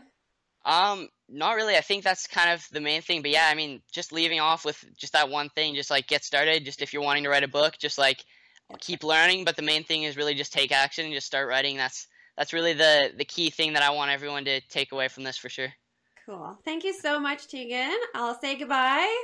Um, 0.65 1.09
not 1.29 1.55
really. 1.55 1.75
I 1.75 1.81
think 1.81 2.03
that's 2.03 2.27
kind 2.27 2.51
of 2.51 2.67
the 2.71 2.81
main 2.81 3.01
thing. 3.01 3.21
But 3.21 3.31
yeah, 3.31 3.47
I 3.49 3.55
mean, 3.55 3.81
just 3.91 4.11
leaving 4.11 4.39
off 4.39 4.65
with 4.65 4.83
just 4.97 5.13
that 5.13 5.29
one 5.29 5.49
thing, 5.49 5.75
just 5.75 5.91
like 5.91 6.07
get 6.07 6.23
started. 6.23 6.65
Just 6.65 6.81
if 6.81 6.93
you're 6.93 7.03
wanting 7.03 7.23
to 7.23 7.29
write 7.29 7.43
a 7.43 7.47
book, 7.47 7.75
just 7.79 7.97
like 7.97 8.23
keep 8.79 9.03
learning. 9.03 9.45
But 9.45 9.55
the 9.55 9.61
main 9.61 9.83
thing 9.83 10.03
is 10.03 10.17
really 10.17 10.33
just 10.33 10.51
take 10.51 10.71
action 10.71 11.05
and 11.05 11.13
just 11.13 11.27
start 11.27 11.47
writing. 11.47 11.77
That's 11.77 12.07
that's 12.37 12.53
really 12.53 12.73
the 12.73 13.11
the 13.17 13.25
key 13.25 13.49
thing 13.49 13.73
that 13.73 13.83
I 13.83 13.89
want 13.91 14.11
everyone 14.11 14.45
to 14.45 14.61
take 14.61 14.91
away 14.91 15.07
from 15.07 15.23
this 15.23 15.37
for 15.37 15.49
sure. 15.49 15.73
Cool. 16.25 16.57
Thank 16.65 16.83
you 16.83 16.93
so 16.93 17.19
much, 17.19 17.47
Teagan. 17.47 17.95
I'll 18.15 18.39
say 18.39 18.55
goodbye. 18.55 19.15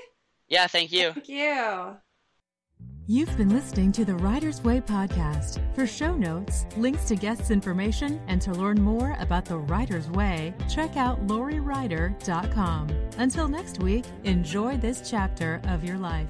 Yeah, 0.47 0.67
thank 0.67 0.91
you. 0.91 1.13
Thank 1.13 1.29
you. 1.29 1.97
You've 3.07 3.35
been 3.35 3.49
listening 3.49 3.91
to 3.93 4.05
the 4.05 4.15
Writer's 4.15 4.61
Way 4.61 4.79
podcast. 4.79 5.59
For 5.75 5.87
show 5.87 6.15
notes, 6.15 6.65
links 6.77 7.05
to 7.05 7.15
guests' 7.15 7.49
information, 7.51 8.21
and 8.27 8.41
to 8.43 8.53
learn 8.53 8.79
more 8.79 9.17
about 9.19 9.43
the 9.45 9.57
Writer's 9.57 10.09
Way, 10.11 10.53
check 10.69 10.95
out 10.95 11.25
lauriewrighter.com. 11.27 12.89
Until 13.17 13.47
next 13.47 13.81
week, 13.81 14.05
enjoy 14.23 14.77
this 14.77 15.09
chapter 15.09 15.59
of 15.67 15.83
your 15.83 15.97
life. 15.97 16.29